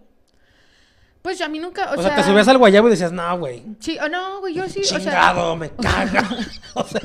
Pues 1.25 1.41
a 1.41 1.49
mí 1.49 1.57
nunca, 1.57 1.91
o, 1.91 1.99
O, 1.99 2.03
sea, 2.03 2.15
te 2.15 2.21
subías 2.21 2.47
al 2.47 2.59
guayabo 2.59 2.87
y 2.87 2.91
decías, 2.91 3.11
no, 3.11 3.39
güey. 3.39 3.63
Sí, 3.79 3.97
o 3.97 4.07
no, 4.07 4.41
güey, 4.41 4.53
yo 4.53 4.69
sí, 4.69 4.81
o 4.81 4.83
sea... 4.83 4.99
Chingado, 4.99 5.55
me 5.55 5.71
caga. 5.81 6.29
o 6.75 6.83
sea, 6.83 7.01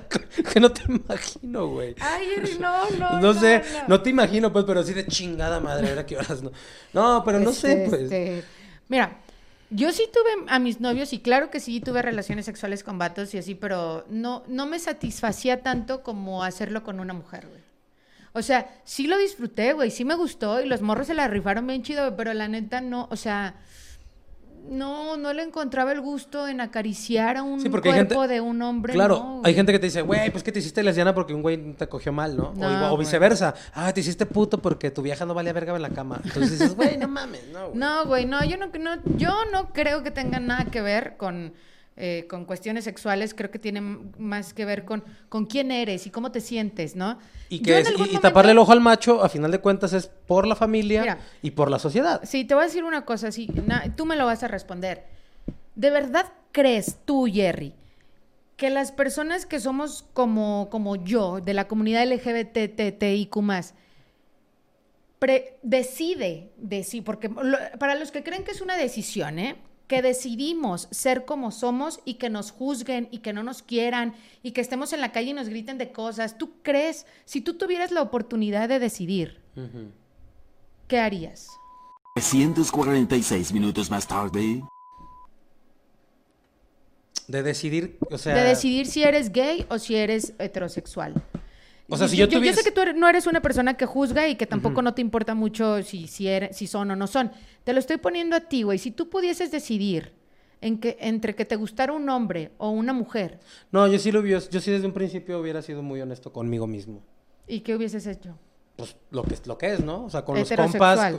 que 0.52 0.60
no 0.60 0.70
te 0.70 0.82
imagino, 0.92 1.68
güey. 1.68 1.94
Ay, 1.98 2.26
no, 2.60 2.90
no, 2.98 3.18
No 3.18 3.32
sé, 3.32 3.62
no. 3.72 3.88
no 3.88 4.02
te 4.02 4.10
imagino, 4.10 4.52
pues, 4.52 4.66
pero 4.66 4.82
sí 4.82 4.92
de 4.92 5.06
chingada 5.06 5.58
madre, 5.58 5.86
a 5.86 5.88
ver 5.92 5.98
a 6.00 6.04
qué 6.04 6.18
horas 6.18 6.42
no. 6.42 6.52
No, 6.92 7.22
pero 7.24 7.40
no 7.40 7.50
sé, 7.50 7.84
Este, 7.84 7.88
pues. 7.88 8.02
este, 8.02 8.44
Mira, 8.88 9.16
yo 9.70 9.90
sí 9.90 10.06
tuve 10.12 10.44
a 10.52 10.58
mis 10.58 10.82
novios 10.82 11.14
y 11.14 11.20
claro 11.20 11.48
que 11.48 11.58
sí 11.58 11.80
tuve 11.80 12.02
relaciones 12.02 12.44
sexuales 12.44 12.84
con 12.84 12.98
vatos 12.98 13.32
y 13.32 13.38
así, 13.38 13.54
pero 13.54 14.04
no, 14.10 14.42
no 14.48 14.66
me 14.66 14.78
satisfacía 14.80 15.62
tanto 15.62 16.02
como 16.02 16.44
hacerlo 16.44 16.82
con 16.84 17.00
una 17.00 17.14
mujer, 17.14 17.46
güey. 17.48 17.62
O 18.34 18.42
sea, 18.42 18.70
sí 18.84 19.06
lo 19.06 19.16
disfruté, 19.16 19.72
güey, 19.72 19.90
sí 19.90 20.04
me 20.04 20.14
gustó 20.14 20.60
y 20.60 20.66
los 20.66 20.82
morros 20.82 21.06
se 21.06 21.14
la 21.14 21.26
rifaron 21.26 21.66
bien 21.66 21.82
chido, 21.82 22.14
pero 22.18 22.34
la 22.34 22.48
neta 22.48 22.82
no, 22.82 23.08
o 23.10 23.16
sea, 23.16 23.54
no, 24.70 25.16
no 25.16 25.32
le 25.34 25.42
encontraba 25.42 25.92
el 25.92 26.00
gusto 26.00 26.48
en 26.48 26.60
acariciar 26.60 27.36
a 27.36 27.42
un 27.42 27.60
Sí, 27.60 27.68
cuerpo 27.68 27.92
gente- 27.92 28.14
de 28.28 28.40
un 28.40 28.62
hombre. 28.62 28.94
Claro, 28.94 29.16
no, 29.18 29.40
hay 29.44 29.54
gente 29.54 29.72
que 29.72 29.78
te 29.78 29.86
dice, 29.86 30.00
güey, 30.02 30.30
pues 30.30 30.42
que 30.42 30.52
te 30.52 30.60
hiciste 30.60 30.82
lesbiana 30.82 31.14
porque 31.14 31.34
un 31.34 31.42
güey 31.42 31.74
te 31.74 31.88
cogió 31.88 32.12
mal, 32.12 32.36
¿no? 32.36 32.50
O 32.50 32.54
igual- 32.54 32.98
viceversa. 32.98 33.54
Ah, 33.74 33.92
te 33.92 34.00
hiciste 34.00 34.24
puto 34.26 34.58
porque 34.62 34.90
tu 34.90 35.02
vieja 35.02 35.26
no 35.26 35.34
valía 35.34 35.52
verga 35.52 35.74
en 35.76 35.82
la 35.82 35.90
cama. 35.90 36.20
Entonces 36.24 36.52
dices, 36.58 36.74
güey, 36.76 36.96
no 36.96 37.08
mames, 37.08 37.42
no. 37.52 37.70
No, 37.74 38.06
güey, 38.06 38.24
no, 38.26 38.44
yo 38.44 38.56
no, 38.56 38.66
no, 38.78 38.96
yo 39.16 39.34
no 39.52 39.72
creo 39.72 40.02
que 40.02 40.10
tenga 40.10 40.38
nada 40.40 40.64
que 40.66 40.80
ver 40.80 41.16
con, 41.16 41.52
eh, 42.00 42.26
con 42.28 42.44
cuestiones 42.46 42.84
sexuales, 42.84 43.34
creo 43.34 43.50
que 43.50 43.58
tiene 43.58 43.80
más 43.80 44.54
que 44.54 44.64
ver 44.64 44.84
con, 44.84 45.04
con 45.28 45.44
quién 45.46 45.70
eres 45.70 46.06
y 46.06 46.10
cómo 46.10 46.32
te 46.32 46.40
sientes, 46.40 46.96
¿no? 46.96 47.18
Y, 47.48 47.60
que 47.60 47.78
es- 47.80 47.90
y- 47.96 48.16
y 48.16 48.18
taparle 48.18 48.52
el 48.52 48.58
ojo 48.58 48.72
al 48.72 48.80
macho, 48.80 49.22
a 49.22 49.28
final 49.28 49.50
de 49.50 49.58
cuentas, 49.60 49.92
es 49.92 50.06
por 50.06 50.46
la 50.46 50.56
familia 50.56 51.00
Mira. 51.02 51.18
y 51.42 51.50
por 51.52 51.70
la 51.70 51.78
sociedad. 51.78 52.20
Sí, 52.24 52.44
te 52.44 52.54
voy 52.54 52.64
a 52.64 52.66
decir 52.66 52.84
una 52.84 53.04
cosa, 53.04 53.30
sí, 53.30 53.48
na- 53.66 53.94
tú 53.96 54.06
me 54.06 54.16
lo 54.16 54.24
vas 54.26 54.42
a 54.42 54.48
responder. 54.48 55.04
¿De 55.76 55.90
verdad 55.90 56.32
crees 56.52 56.96
tú, 57.04 57.26
Jerry, 57.32 57.74
que 58.56 58.70
las 58.70 58.92
personas 58.92 59.46
que 59.46 59.60
somos 59.60 60.04
como, 60.12 60.68
como 60.70 60.96
yo, 60.96 61.40
de 61.40 61.54
la 61.54 61.68
comunidad 61.68 62.02
LGBTTIQ+, 62.04 63.34
decide, 65.62 66.50
deci- 66.60 67.02
porque 67.02 67.28
lo- 67.28 67.58
para 67.78 67.94
los 67.94 68.10
que 68.10 68.22
creen 68.22 68.44
que 68.44 68.52
es 68.52 68.60
una 68.60 68.76
decisión, 68.76 69.38
¿eh? 69.38 69.56
Que 69.90 70.02
decidimos 70.02 70.86
ser 70.92 71.24
como 71.24 71.50
somos 71.50 71.98
y 72.04 72.14
que 72.14 72.30
nos 72.30 72.52
juzguen 72.52 73.08
y 73.10 73.18
que 73.18 73.32
no 73.32 73.42
nos 73.42 73.60
quieran 73.60 74.14
y 74.40 74.52
que 74.52 74.60
estemos 74.60 74.92
en 74.92 75.00
la 75.00 75.10
calle 75.10 75.30
y 75.30 75.32
nos 75.32 75.48
griten 75.48 75.78
de 75.78 75.90
cosas, 75.90 76.38
¿tú 76.38 76.52
crees, 76.62 77.06
si 77.24 77.40
tú 77.40 77.54
tuvieras 77.54 77.90
la 77.90 78.00
oportunidad 78.00 78.68
de 78.68 78.78
decidir, 78.78 79.40
qué 80.86 81.00
harías? 81.00 81.48
346 82.14 83.52
minutos 83.52 83.90
más 83.90 84.06
tarde. 84.06 84.62
De 87.26 87.42
decidir, 87.42 87.98
o 88.12 88.16
sea... 88.16 88.36
de 88.36 88.44
decidir 88.44 88.86
si 88.86 89.02
eres 89.02 89.32
gay 89.32 89.66
o 89.70 89.80
si 89.80 89.96
eres 89.96 90.34
heterosexual. 90.38 91.20
O 91.92 91.96
sea, 91.96 92.06
si 92.06 92.16
yo, 92.16 92.26
yo 92.26 92.30
yo 92.34 92.38
tuviese- 92.38 92.58
sé 92.58 92.62
que 92.64 92.70
tú 92.70 92.80
eres- 92.82 92.94
no 92.94 93.08
eres 93.08 93.26
una 93.26 93.42
persona 93.42 93.74
que 93.76 93.84
juzga 93.86 94.28
y 94.28 94.36
que 94.36 94.46
tampoco 94.46 94.82
no 94.82 94.94
te 94.94 95.00
importa 95.00 95.34
mucho 95.34 95.82
si, 95.82 96.06
si, 96.06 96.28
eres- 96.28 96.56
si 96.56 96.68
son 96.68 96.92
o 96.92 96.94
no 96.96 97.08
son. 97.08 97.32
Te 97.64 97.72
lo 97.72 97.78
estoy 97.78 97.98
poniendo 97.98 98.36
a 98.36 98.40
ti, 98.40 98.62
güey. 98.62 98.78
Si 98.78 98.90
tú 98.90 99.08
pudieses 99.08 99.50
decidir 99.50 100.12
en 100.60 100.78
que, 100.78 100.96
entre 101.00 101.34
que 101.34 101.44
te 101.44 101.56
gustara 101.56 101.92
un 101.92 102.08
hombre 102.08 102.52
o 102.58 102.70
una 102.70 102.92
mujer, 102.92 103.40
No, 103.70 103.86
yo 103.86 103.98
sí 103.98 104.12
lo 104.12 104.22
vi, 104.22 104.30
yo 104.30 104.60
sí 104.60 104.70
desde 104.70 104.86
un 104.86 104.92
principio 104.92 105.38
hubiera 105.40 105.62
sido 105.62 105.82
muy 105.82 106.00
honesto 106.00 106.32
conmigo 106.32 106.66
mismo. 106.66 107.02
¿y 107.46 107.60
qué 107.60 107.74
hubieses 107.74 108.06
hecho? 108.06 108.38
Pues 108.76 108.96
lo 109.10 109.24
que, 109.24 109.36
lo 109.44 109.58
que 109.58 109.72
es, 109.74 109.84
¿no? 109.84 110.04
O 110.04 110.10
sea, 110.10 110.24
con 110.24 110.38
los 110.38 110.48
compas... 110.48 111.14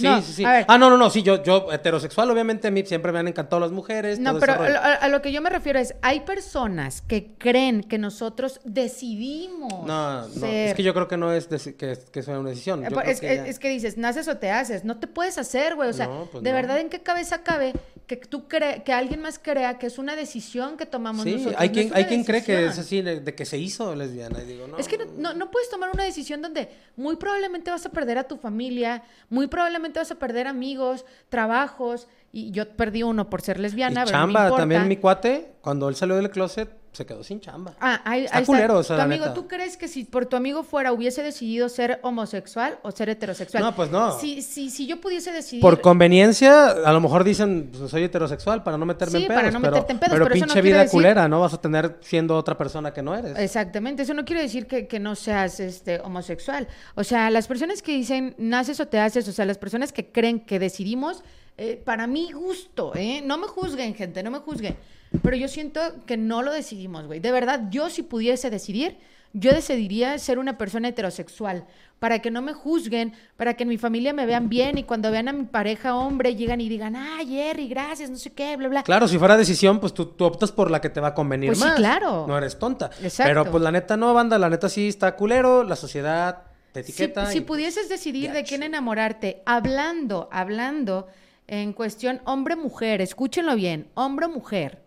Sí, 0.00 0.06
No, 0.06 0.22
sí, 0.22 0.32
sí. 0.32 0.44
a 0.44 0.52
ver. 0.52 0.64
Ah, 0.68 0.78
no, 0.78 0.90
no, 0.90 0.96
no, 0.96 1.10
sí, 1.10 1.22
yo, 1.22 1.42
yo 1.42 1.70
heterosexual, 1.72 2.30
obviamente 2.30 2.68
a 2.68 2.70
mí 2.70 2.84
siempre 2.84 3.12
me 3.12 3.18
han 3.18 3.28
encantado 3.28 3.60
las 3.60 3.70
mujeres. 3.70 4.18
No, 4.18 4.30
todo 4.32 4.40
pero 4.40 4.54
a, 4.54 5.08
lo 5.08 5.22
que 5.22 5.32
yo 5.32 5.40
me 5.42 5.50
refiero 5.50 5.78
es, 5.78 5.94
hay 6.02 6.20
personas 6.20 7.00
que 7.02 7.34
creen 7.38 7.82
que 7.82 7.98
nosotros 7.98 8.60
decidimos 8.64 9.72
No, 9.86 10.28
no, 10.28 10.46
es 10.46 10.74
que 10.74 10.82
yo 10.82 10.92
creo 10.94 11.08
que 11.08 11.16
no 11.16 11.32
es 11.32 11.50
deci- 11.50 11.76
que, 11.76 11.98
que 12.12 12.22
sea 12.22 12.38
una 12.38 12.50
decisión. 12.50 12.84
Eh, 12.84 12.88
Yo 12.90 12.94
pues, 12.94 13.02
creo 13.04 13.12
Es, 13.14 13.20
que 13.20 13.32
es- 13.32 13.36
ya- 13.38 13.46
es 13.46 13.58
que 13.58 13.68
dices, 13.68 13.96
naces 13.96 14.28
o 14.28 14.36
te 14.38 14.50
haces, 14.50 14.84
no 14.84 14.98
te 14.98 15.06
puedes 15.06 15.38
hacer, 15.38 15.74
güey. 15.74 15.90
O 15.90 15.92
sea, 15.92 16.06
No, 16.06 16.28
pues 16.30 16.42
de 16.44 16.50
no. 16.50 16.56
verdad, 16.56 16.78
¿en 16.78 16.88
qué 16.88 17.00
cabeza 17.00 17.42
cabe 17.42 17.72
que 18.06 18.16
tú 18.16 18.46
cre 18.48 18.82
que 18.84 18.92
alguien 18.92 19.20
más 19.20 19.38
crea 19.38 19.78
que 19.78 19.86
es 19.86 19.98
una 19.98 20.16
decisión 20.16 20.76
que 20.76 20.86
tomamos 20.86 21.24
Sí, 21.24 21.32
nosotros? 21.32 21.56
hay 21.58 21.70
quien, 21.70 21.86
es 21.88 21.92
hay 21.94 22.04
quien 22.04 22.24
cree 22.24 22.44
que 22.44 22.66
es 22.66 22.78
así, 22.78 23.02
de, 23.02 23.20
de 23.20 23.34
que 23.34 23.44
se 23.44 23.58
hizo 23.58 23.94
lesbiana. 23.94 24.40
Y 24.42 24.46
digo, 24.46 24.66
no. 24.68 24.78
Es 24.78 24.86
que 24.88 24.98
no, 24.98 25.04
no- 25.16 25.34
no 25.34 25.50
puedes 25.50 25.68
tomar 25.70 25.90
una 25.92 26.04
decisión 26.04 26.40
donde 26.42 26.68
muy 26.96 27.16
probablemente 27.16 27.70
vas 27.70 27.84
a 27.86 27.90
perder 27.90 28.18
a 28.18 28.24
tu 28.24 28.36
familia, 28.36 29.02
muy 29.28 29.46
probablemente 29.46 29.89
a 30.10 30.18
perder 30.18 30.46
amigos, 30.46 31.04
trabajos, 31.28 32.08
y 32.32 32.50
yo 32.52 32.68
perdí 32.76 33.02
uno 33.02 33.28
por 33.28 33.42
ser 33.42 33.58
Y 33.58 33.62
lesbiana, 33.62 34.00
no 34.00 34.06
me 34.06 34.12
chamba, 34.12 34.42
importa. 34.44 34.62
también 34.62 34.86
mi 34.88 34.96
cuate, 34.96 35.52
cuando 35.60 35.88
él 35.88 35.96
salió 35.96 36.16
del 36.16 36.30
closet, 36.30 36.70
se 36.92 37.06
quedó 37.06 37.22
sin 37.22 37.40
chamba. 37.40 37.74
Ah, 37.80 38.00
ahí, 38.04 38.24
Está 38.24 38.38
ahí 38.38 38.44
culero, 38.44 38.78
o 38.78 38.82
sea, 38.82 38.96
tu 38.96 39.02
amigo, 39.02 39.24
neta. 39.26 39.34
¿tú 39.34 39.46
crees 39.46 39.76
que 39.76 39.86
si 39.86 40.02
por 40.04 40.26
tu 40.26 40.34
amigo 40.34 40.64
fuera 40.64 40.92
hubiese 40.92 41.22
decidido 41.22 41.68
ser 41.68 42.00
homosexual 42.02 42.80
o 42.82 42.90
ser 42.90 43.08
heterosexual? 43.10 43.62
No, 43.62 43.76
pues 43.76 43.92
no. 43.92 44.18
Si, 44.18 44.42
si, 44.42 44.70
si 44.70 44.88
yo 44.88 45.00
pudiese 45.00 45.30
decidir... 45.30 45.60
Por 45.62 45.80
conveniencia, 45.80 46.70
a 46.70 46.92
lo 46.92 47.00
mejor 47.00 47.22
dicen, 47.22 47.70
pues, 47.76 47.90
soy 47.90 48.02
heterosexual 48.04 48.64
para 48.64 48.76
no 48.76 48.86
meterme 48.86 49.18
Sí, 49.18 49.22
en 49.22 49.28
pedos. 49.28 49.40
para 49.40 49.50
no 49.52 49.60
pero, 49.60 49.70
meterte 49.72 49.92
en 49.92 49.98
pedos, 50.00 50.12
pero 50.14 50.24
pero 50.24 50.34
eso 50.34 50.46
no 50.46 50.52
pinche 50.52 50.62
vida 50.62 50.82
decir- 50.82 50.90
culera, 50.90 51.28
¿no? 51.28 51.40
Vas 51.40 51.54
a 51.54 51.60
tener 51.60 51.98
siendo 52.00 52.36
otra 52.36 52.58
persona 52.58 52.92
que 52.92 53.02
no 53.02 53.14
eres. 53.14 53.38
Exactamente, 53.38 54.02
eso 54.02 54.14
no 54.14 54.24
quiere 54.24 54.42
decir 54.42 54.66
que, 54.66 54.88
que 54.88 54.98
no 54.98 55.14
seas 55.14 55.60
este, 55.60 56.00
homosexual. 56.00 56.66
O 56.96 57.04
sea, 57.04 57.30
las 57.30 57.46
personas 57.46 57.82
que 57.82 57.92
dicen 57.92 58.34
naces 58.36 58.80
o 58.80 58.88
te 58.88 58.98
haces, 58.98 59.28
o 59.28 59.32
sea, 59.32 59.44
las 59.44 59.58
personas 59.58 59.92
que 59.92 60.10
creen 60.10 60.40
que 60.40 60.58
decidimos, 60.58 61.22
eh, 61.62 61.76
para 61.76 62.06
mi 62.06 62.32
gusto, 62.32 62.92
¿eh? 62.94 63.22
no 63.22 63.36
me 63.36 63.46
juzguen, 63.46 63.94
gente, 63.94 64.22
no 64.22 64.30
me 64.30 64.38
juzguen. 64.38 64.76
Pero 65.22 65.36
yo 65.36 65.46
siento 65.46 65.80
que 66.06 66.16
no 66.16 66.40
lo 66.40 66.52
decidimos, 66.52 67.06
güey. 67.06 67.20
De 67.20 67.30
verdad, 67.32 67.64
yo 67.70 67.90
si 67.90 68.02
pudiese 68.02 68.48
decidir, 68.48 68.96
yo 69.34 69.52
decidiría 69.52 70.18
ser 70.18 70.38
una 70.38 70.56
persona 70.56 70.88
heterosexual, 70.88 71.66
para 71.98 72.20
que 72.20 72.30
no 72.30 72.40
me 72.40 72.54
juzguen, 72.54 73.12
para 73.36 73.52
que 73.54 73.64
en 73.64 73.68
mi 73.68 73.76
familia 73.76 74.14
me 74.14 74.24
vean 74.24 74.48
bien 74.48 74.78
y 74.78 74.84
cuando 74.84 75.10
vean 75.10 75.28
a 75.28 75.34
mi 75.34 75.44
pareja 75.44 75.94
hombre 75.96 76.34
llegan 76.34 76.62
y 76.62 76.70
digan, 76.70 76.96
ah, 76.96 77.18
Jerry, 77.28 77.68
gracias, 77.68 78.08
no 78.08 78.16
sé 78.16 78.32
qué, 78.32 78.56
bla, 78.56 78.68
bla. 78.68 78.82
Claro, 78.82 79.06
si 79.06 79.18
fuera 79.18 79.36
decisión, 79.36 79.80
pues 79.80 79.92
tú, 79.92 80.06
tú 80.06 80.24
optas 80.24 80.52
por 80.52 80.70
la 80.70 80.80
que 80.80 80.88
te 80.88 80.98
va 80.98 81.08
a 81.08 81.14
convenir 81.14 81.50
Pues 81.50 81.58
sí, 81.58 81.64
más. 81.66 81.74
claro. 81.76 82.24
No 82.26 82.38
eres 82.38 82.58
tonta. 82.58 82.86
Exacto. 83.02 83.28
Pero 83.28 83.50
pues 83.50 83.62
la 83.62 83.70
neta 83.70 83.98
no, 83.98 84.14
banda, 84.14 84.38
la 84.38 84.48
neta 84.48 84.70
sí 84.70 84.88
está 84.88 85.14
culero, 85.14 85.62
la 85.62 85.76
sociedad 85.76 86.44
te 86.72 86.80
etiqueta. 86.80 87.26
si 87.26 87.36
y, 87.36 87.40
pues, 87.42 87.48
pudieses 87.48 87.90
decidir 87.90 88.32
de 88.32 88.44
quién 88.44 88.62
enamorarte, 88.62 89.42
hablando, 89.44 90.30
hablando 90.32 91.06
en 91.52 91.72
cuestión 91.72 92.20
hombre-mujer, 92.26 93.00
escúchenlo 93.02 93.56
bien, 93.56 93.88
hombre-mujer, 93.94 94.80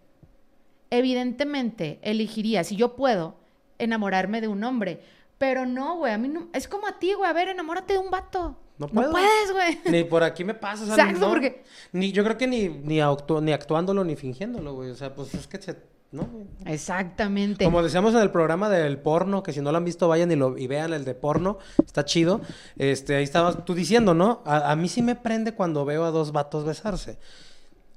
evidentemente 0.89 1.99
elegiría, 2.01 2.63
si 2.63 2.75
yo 2.75 2.95
puedo, 2.95 3.35
enamorarme 3.79 4.41
de 4.41 4.47
un 4.47 4.63
hombre. 4.63 5.01
Pero 5.37 5.65
no, 5.65 5.97
güey, 5.97 6.13
a 6.13 6.17
mí 6.17 6.29
no, 6.29 6.47
es 6.53 6.67
como 6.67 6.87
a 6.87 6.99
ti, 6.99 7.13
güey, 7.13 7.29
a 7.29 7.33
ver, 7.33 7.49
enamórate 7.49 7.93
de 7.93 7.99
un 7.99 8.09
vato. 8.09 8.55
No 8.77 8.87
puedo. 8.87 9.11
puedes, 9.11 9.51
güey. 9.51 9.79
Ni 9.85 10.03
por 10.03 10.23
aquí 10.23 10.43
me 10.43 10.53
pasa, 10.53 10.83
o 10.83 10.85
sea, 10.85 10.95
Exacto, 11.05 11.19
no. 11.19 11.29
porque- 11.33 11.63
Ni, 11.91 12.11
yo 12.11 12.23
creo 12.23 12.37
que 12.37 12.47
ni, 12.47 12.69
ni, 12.69 12.97
actu- 12.99 13.41
ni 13.41 13.51
actuándolo 13.51 14.03
ni 14.03 14.15
fingiéndolo, 14.15 14.73
güey. 14.73 14.89
O 14.91 14.95
sea, 14.95 15.13
pues 15.13 15.33
es 15.33 15.47
que 15.47 15.61
se... 15.61 15.75
No. 16.13 16.29
Exactamente. 16.65 17.65
Como 17.65 17.81
decíamos 17.83 18.13
en 18.13 18.21
el 18.21 18.31
programa 18.31 18.69
del 18.69 18.97
porno, 18.99 19.43
que 19.43 19.51
si 19.51 19.61
no 19.61 19.71
lo 19.71 19.77
han 19.77 19.83
visto, 19.85 20.07
vayan 20.07 20.31
y, 20.31 20.35
lo, 20.35 20.57
y 20.57 20.67
vean 20.67 20.93
el 20.93 21.03
de 21.05 21.15
porno, 21.15 21.57
está 21.85 22.05
chido. 22.05 22.39
Este, 22.77 23.15
ahí 23.15 23.23
estabas 23.23 23.65
tú 23.65 23.73
diciendo, 23.73 24.13
¿no? 24.13 24.41
A, 24.45 24.71
a 24.71 24.75
mí 24.75 24.87
sí 24.89 25.01
me 25.01 25.15
prende 25.15 25.53
cuando 25.53 25.83
veo 25.85 26.05
a 26.05 26.11
dos 26.11 26.31
vatos 26.31 26.63
besarse. 26.65 27.17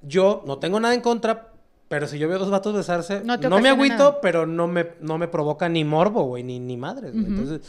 Yo 0.03 0.43
no 0.47 0.59
tengo 0.59 0.81
nada 0.81 0.95
en 0.95 1.01
contra, 1.01 1.53
pero 1.89 2.07
si 2.09 2.19
yo 2.19 2.27
veo 2.29 2.37
a 2.37 2.41
dos 2.41 2.51
vatos 2.51 2.75
besarse, 2.75 3.23
No 3.25 3.61
me 3.61 3.69
agüito, 3.69 3.97
nada. 3.99 4.21
pero 4.21 4.47
no 4.47 4.67
me, 4.67 4.93
no 5.01 5.19
me 5.19 5.29
provoca 5.29 5.69
ni 5.69 5.85
morbo, 5.85 6.25
güey, 6.25 6.43
ni, 6.43 6.59
ni 6.59 6.77
madres, 6.77 7.13
güey. 7.13 7.27
Entonces, 7.27 7.61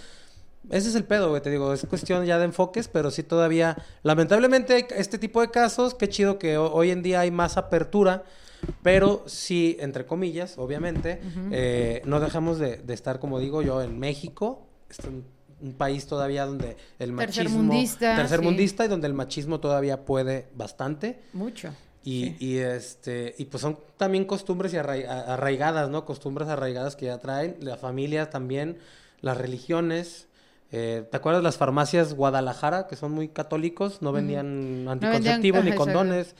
ese 0.69 0.89
es 0.89 0.95
el 0.95 1.03
pedo, 1.05 1.29
güey, 1.29 1.41
te 1.41 1.49
digo, 1.49 1.73
es 1.73 1.85
cuestión 1.89 2.25
ya 2.25 2.37
de 2.39 2.45
enfoques, 2.45 2.87
pero 2.87 3.11
sí 3.11 3.23
todavía, 3.23 3.77
lamentablemente, 4.03 4.87
este 4.97 5.17
tipo 5.17 5.41
de 5.41 5.49
casos, 5.51 5.93
qué 5.93 6.09
chido 6.09 6.39
que 6.39 6.57
ho- 6.57 6.71
hoy 6.73 6.91
en 6.91 7.03
día 7.03 7.21
hay 7.21 7.31
más 7.31 7.57
apertura, 7.57 8.23
pero 8.83 9.23
sí, 9.27 9.77
entre 9.79 10.05
comillas, 10.05 10.57
obviamente, 10.57 11.21
eh, 11.51 12.01
no 12.05 12.19
dejamos 12.19 12.59
de, 12.59 12.77
de 12.77 12.93
estar, 12.93 13.19
como 13.19 13.39
digo 13.39 13.61
yo, 13.61 13.81
en 13.81 13.99
México, 13.99 14.67
un, 15.07 15.25
un 15.61 15.73
país 15.73 16.07
todavía 16.07 16.45
donde 16.45 16.77
el 16.99 17.11
machismo... 17.11 17.43
Tercermundista, 17.43 18.15
tercermundista 18.15 18.85
y 18.85 18.87
donde 18.87 19.07
el 19.07 19.13
machismo 19.13 19.59
todavía 19.59 20.05
puede 20.05 20.47
bastante. 20.55 21.19
Mucho. 21.33 21.73
Y, 22.03 22.35
y, 22.39 22.59
este 22.59 23.35
y 23.37 23.45
pues 23.45 23.59
son 23.61 23.79
también 23.97 24.23
costumbres 24.23 24.73
y 24.73 24.77
arraigadas, 24.77 25.89
¿no? 25.89 26.05
Costumbres 26.05 26.47
arraigadas 26.47 26.95
que 26.95 27.07
ya 27.07 27.17
traen, 27.17 27.57
la 27.59 27.75
familia 27.75 28.29
también, 28.29 28.77
las 29.19 29.35
religiones. 29.35 30.27
Eh, 30.71 31.05
¿Te 31.09 31.17
acuerdas 31.17 31.43
las 31.43 31.57
farmacias 31.57 32.13
Guadalajara, 32.13 32.87
que 32.87 32.95
son 32.95 33.11
muy 33.11 33.27
católicos? 33.27 34.01
No 34.01 34.13
vendían 34.13 34.87
anticonceptivos 34.87 35.65
ni 35.65 35.71
ajá, 35.71 35.77
exacto. 35.83 36.35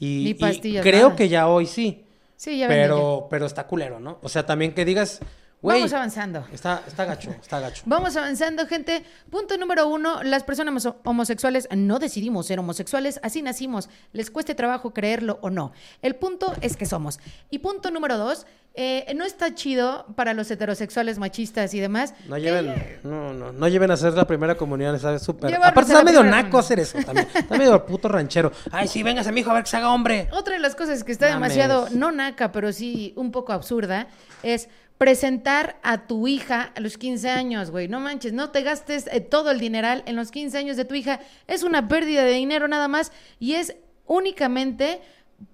Y, 0.00 0.24
Ni 0.24 0.30
y 0.30 0.34
pastillas, 0.34 0.82
creo 0.82 1.04
nada. 1.04 1.16
que 1.16 1.28
ya 1.28 1.46
hoy 1.46 1.66
sí. 1.66 2.04
Sí, 2.34 2.58
ya 2.58 2.66
vendí 2.68 2.82
Pero, 2.84 3.26
pero 3.30 3.46
está 3.46 3.66
culero, 3.68 4.00
¿no? 4.00 4.18
O 4.22 4.28
sea, 4.28 4.46
también 4.46 4.72
que 4.72 4.84
digas, 4.84 5.20
Vamos 5.62 5.92
avanzando. 5.92 6.46
Está, 6.52 6.82
está 6.86 7.04
gacho, 7.04 7.30
está 7.40 7.60
gacho. 7.60 7.82
Vamos 7.84 8.16
avanzando, 8.16 8.66
gente. 8.66 9.04
Punto 9.30 9.56
número 9.58 9.86
uno, 9.88 10.22
las 10.22 10.42
personas 10.42 10.86
homo- 10.86 10.96
homosexuales 11.04 11.68
no 11.76 11.98
decidimos 11.98 12.46
ser 12.46 12.58
homosexuales, 12.58 13.20
así 13.22 13.42
nacimos, 13.42 13.90
les 14.12 14.30
cueste 14.30 14.54
trabajo 14.54 14.94
creerlo 14.94 15.38
o 15.42 15.50
no. 15.50 15.72
El 16.00 16.16
punto 16.16 16.54
es 16.62 16.76
que 16.76 16.86
somos. 16.86 17.20
Y 17.50 17.58
punto 17.58 17.90
número 17.90 18.16
dos, 18.16 18.46
eh, 18.74 19.12
no 19.16 19.24
está 19.24 19.54
chido 19.54 20.06
para 20.16 20.32
los 20.32 20.50
heterosexuales 20.50 21.18
machistas 21.18 21.74
y 21.74 21.80
demás. 21.80 22.14
No 22.26 22.38
lleven, 22.38 22.68
eh, 22.70 23.00
no, 23.02 23.34
no, 23.34 23.52
no 23.52 23.68
lleven 23.68 23.90
a 23.90 23.94
hacer 23.94 24.14
la 24.14 24.26
primera 24.26 24.54
comunión, 24.56 24.94
está 24.94 25.18
súper. 25.18 25.54
Aparte 25.56 25.92
a 25.92 25.98
está 25.98 26.04
medio 26.04 26.22
naco 26.22 26.58
hacer 26.58 26.78
eso 26.80 26.96
también. 27.04 27.28
Está 27.34 27.58
medio 27.58 27.84
puto 27.84 28.08
ranchero. 28.08 28.50
Ay, 28.70 28.88
sí, 28.88 29.02
véngase, 29.02 29.30
mijo, 29.32 29.50
a 29.50 29.54
ver 29.54 29.64
que 29.64 29.70
se 29.70 29.76
haga 29.76 29.90
hombre. 29.92 30.28
Otra 30.32 30.54
de 30.54 30.60
las 30.60 30.74
cosas 30.74 31.04
que 31.04 31.12
está 31.12 31.26
Mames. 31.34 31.54
demasiado, 31.54 31.88
no 31.90 32.12
naca, 32.12 32.50
pero 32.52 32.72
sí 32.72 33.12
un 33.16 33.30
poco 33.32 33.52
absurda, 33.52 34.06
es 34.42 34.68
presentar 35.00 35.76
a 35.82 36.06
tu 36.06 36.28
hija 36.28 36.72
a 36.76 36.80
los 36.80 36.98
15 36.98 37.30
años, 37.30 37.70
güey. 37.70 37.88
No 37.88 38.00
manches, 38.00 38.34
no 38.34 38.50
te 38.50 38.60
gastes 38.62 39.06
eh, 39.10 39.22
todo 39.22 39.50
el 39.50 39.58
dineral 39.58 40.02
en 40.04 40.14
los 40.14 40.30
15 40.30 40.58
años 40.58 40.76
de 40.76 40.84
tu 40.84 40.94
hija. 40.94 41.20
Es 41.46 41.62
una 41.62 41.88
pérdida 41.88 42.22
de 42.22 42.32
dinero 42.32 42.68
nada 42.68 42.86
más 42.86 43.10
y 43.38 43.54
es 43.54 43.76
únicamente 44.04 45.00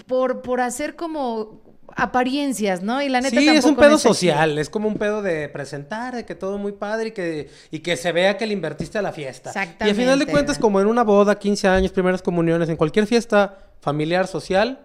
por, 0.09 0.42
por 0.42 0.61
hacer 0.61 0.96
como 0.96 1.61
apariencias, 1.94 2.82
¿no? 2.82 3.00
Y 3.00 3.09
la 3.09 3.20
neta 3.20 3.38
Sí, 3.38 3.48
es 3.48 3.64
un 3.64 3.76
pedo 3.76 3.98
social, 3.98 4.59
es 4.59 4.68
como 4.68 4.88
un 4.88 4.96
pedo 4.96 5.22
de 5.22 5.48
presentar, 5.48 6.16
de 6.16 6.24
que 6.24 6.35
todo 6.35 6.59
muy 6.59 6.72
padre 6.72 7.11
y 7.11 7.12
que, 7.12 7.48
y 7.70 7.78
que 7.78 7.96
se 7.96 8.11
vea 8.11 8.37
que 8.37 8.48
le 8.48 8.52
invertiste 8.52 8.98
a 8.98 9.02
la 9.02 9.12
fiesta. 9.12 9.52
Y 9.54 9.59
al 9.59 9.64
final 9.64 9.78
de 9.78 9.92
Exactamente, 9.94 10.26
cuentas, 10.32 10.59
como 10.59 10.80
en 10.80 10.88
una 10.88 11.04
boda, 11.04 11.38
15 11.38 11.68
años, 11.68 11.92
primeras 11.92 12.20
comuniones, 12.20 12.68
en 12.68 12.74
cualquier 12.74 13.06
fiesta 13.06 13.59
familiar, 13.78 14.26
social, 14.26 14.80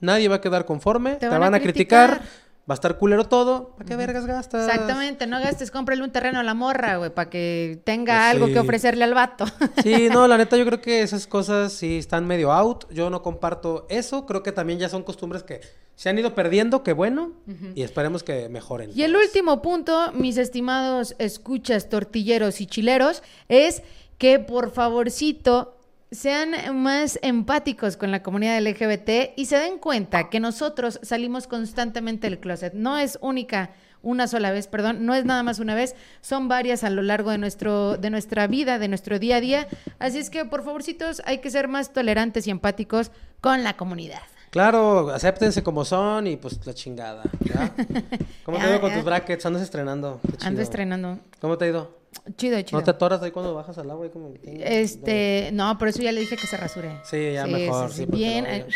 nadie 0.00 0.26
va 0.26 0.36
a 0.36 0.40
quedar 0.40 0.64
conforme, 0.64 1.14
te, 1.14 1.28
van, 1.28 1.54
a 1.54 1.60
criticar, 1.60 2.22
va 2.70 2.74
a 2.74 2.76
estar 2.76 2.96
culero 2.98 3.24
todo. 3.24 3.70
¿Para 3.76 3.84
qué 3.84 3.96
vergas 3.96 4.26
gastas? 4.26 4.68
Exactamente, 4.68 5.26
no 5.26 5.40
gastes, 5.40 5.72
cómprale 5.72 6.04
un 6.04 6.12
terreno 6.12 6.38
a 6.38 6.44
la 6.44 6.54
morra, 6.54 6.96
güey, 6.98 7.10
para 7.12 7.28
que 7.28 7.80
tenga 7.84 8.14
Pues 8.14 8.30
algo 8.30 8.46
sí. 8.46 8.52
que 8.52 8.58
ofrecerle 8.60 9.02
al 9.04 9.12
vato. 9.14 9.44
Sí, 9.82 10.08
no, 10.10 10.28
la 10.28 10.38
neta 10.38 10.56
yo 10.56 10.64
creo 10.64 10.80
que 10.80 11.02
esas 11.02 11.26
cosas 11.26 11.72
sí 11.72 11.98
están 11.98 12.26
medio 12.26 12.52
out. 12.52 12.84
Yo 12.92 13.10
no 13.10 13.22
comparto 13.22 13.86
eso. 13.90 14.24
Creo 14.24 14.42
que 14.44 14.52
también 14.52 14.78
ya 14.78 14.88
son 14.88 15.02
costumbres 15.02 15.42
que 15.42 15.60
se 15.96 16.08
han 16.08 16.18
ido 16.18 16.34
perdiendo, 16.34 16.82
que 16.84 16.92
bueno. 16.92 17.32
Y 17.74 17.82
esperemos 17.82 18.22
que 18.22 18.48
mejoren. 18.48 18.90
Y 18.94 19.02
el 19.02 19.16
último 19.16 19.60
punto, 19.60 20.12
mis 20.14 20.38
estimados 20.38 21.16
escuchas, 21.18 21.88
tortilleros 21.88 22.60
y 22.60 22.66
chileros, 22.66 23.22
es 23.48 23.82
que 24.16 24.38
por 24.38 24.70
favorcito 24.70 25.76
sean 26.10 26.54
más 26.76 27.18
empáticos 27.22 27.96
con 27.96 28.10
la 28.10 28.22
comunidad 28.22 28.60
LGBT 28.60 29.32
y 29.36 29.46
se 29.46 29.56
den 29.56 29.78
cuenta 29.78 30.28
que 30.28 30.40
nosotros 30.40 30.98
salimos 31.02 31.46
constantemente 31.46 32.28
del 32.28 32.40
closet. 32.40 32.74
No 32.74 32.98
es 32.98 33.18
única 33.20 33.70
una 34.02 34.26
sola 34.26 34.50
vez, 34.50 34.66
perdón, 34.66 35.04
no 35.04 35.14
es 35.14 35.24
nada 35.24 35.42
más 35.42 35.58
una 35.58 35.74
vez, 35.74 35.94
son 36.20 36.48
varias 36.48 36.84
a 36.84 36.90
lo 36.90 37.02
largo 37.02 37.30
de 37.30 37.38
nuestro 37.38 37.96
de 37.96 38.10
nuestra 38.10 38.46
vida, 38.46 38.78
de 38.78 38.88
nuestro 38.88 39.18
día 39.18 39.36
a 39.36 39.40
día. 39.40 39.68
Así 39.98 40.18
es 40.18 40.30
que 40.30 40.44
por 40.44 40.64
favorcitos 40.64 41.22
hay 41.26 41.38
que 41.38 41.50
ser 41.50 41.68
más 41.68 41.92
tolerantes 41.92 42.46
y 42.46 42.50
empáticos 42.50 43.12
con 43.40 43.62
la 43.62 43.76
comunidad. 43.76 44.22
Claro, 44.50 45.10
acéptense 45.10 45.62
como 45.62 45.84
son 45.84 46.26
y 46.26 46.36
pues 46.36 46.64
la 46.66 46.74
chingada. 46.74 47.22
¿ya? 47.44 47.72
¿Cómo 48.44 48.58
te 48.58 48.64
ha 48.64 48.70
ido 48.70 48.80
con 48.80 48.92
tus 48.92 49.04
brackets? 49.04 49.46
Andas 49.46 49.62
estrenando. 49.62 50.20
Qué 50.22 50.32
chido. 50.36 50.48
Ando 50.48 50.62
estrenando. 50.62 51.18
¿Cómo 51.40 51.56
te 51.56 51.64
ha 51.66 51.68
ido? 51.68 51.98
Chido, 52.36 52.60
chido. 52.62 52.78
¿No 52.80 52.84
te 52.84 52.90
atoras 52.90 53.22
ahí 53.22 53.30
cuando 53.30 53.54
bajas 53.54 53.78
al 53.78 53.88
agua? 53.90 54.06
y 54.06 54.10
como- 54.10 54.34
Este, 54.44 55.50
no, 55.52 55.78
por 55.78 55.86
eso 55.88 56.02
ya 56.02 56.10
le 56.10 56.20
dije 56.20 56.36
que 56.36 56.46
se 56.48 56.56
rasure. 56.56 57.00
Sí, 57.04 57.32
ya 57.34 57.46
mejor, 57.46 57.92
sí, 57.92 58.06
porque 58.06 58.16
bien. 58.16 58.46
eh, 58.46 58.66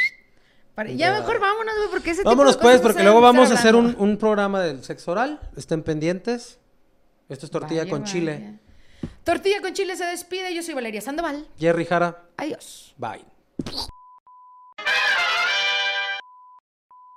para- 0.77 0.91
ya 0.93 1.13
mejor 1.13 1.41
vámonos, 1.41 1.75
porque 1.91 2.11
ese 2.13 2.21
tipo 2.21 2.31
Vámonos 2.31 2.57
de 2.57 2.63
pues, 2.63 2.77
cosas 2.77 2.83
porque 2.83 3.03
luego 3.03 3.21
vamos 3.21 3.51
a 3.51 3.55
hacer 3.55 3.75
un, 3.75 4.17
programa 4.17 4.61
del 4.63 4.85
sexo 4.85 5.11
oral. 5.11 5.41
Estén 5.57 5.83
pendientes. 5.83 6.59
Esto 7.29 7.47
es 7.47 7.51
tortilla 7.51 7.81
Vaya, 7.81 7.91
con 7.91 8.03
vaya. 8.03 8.13
chile. 8.13 8.59
Tortilla 9.25 9.61
con 9.61 9.73
chile 9.73 9.97
se 9.97 10.05
despide. 10.05 10.55
Yo 10.55 10.63
soy 10.63 10.75
Valeria 10.75 11.01
Sandoval. 11.01 11.49
Jerry 11.59 11.85
Jara, 11.85 12.23
Adiós. 12.37 12.95
bye. 12.97 13.25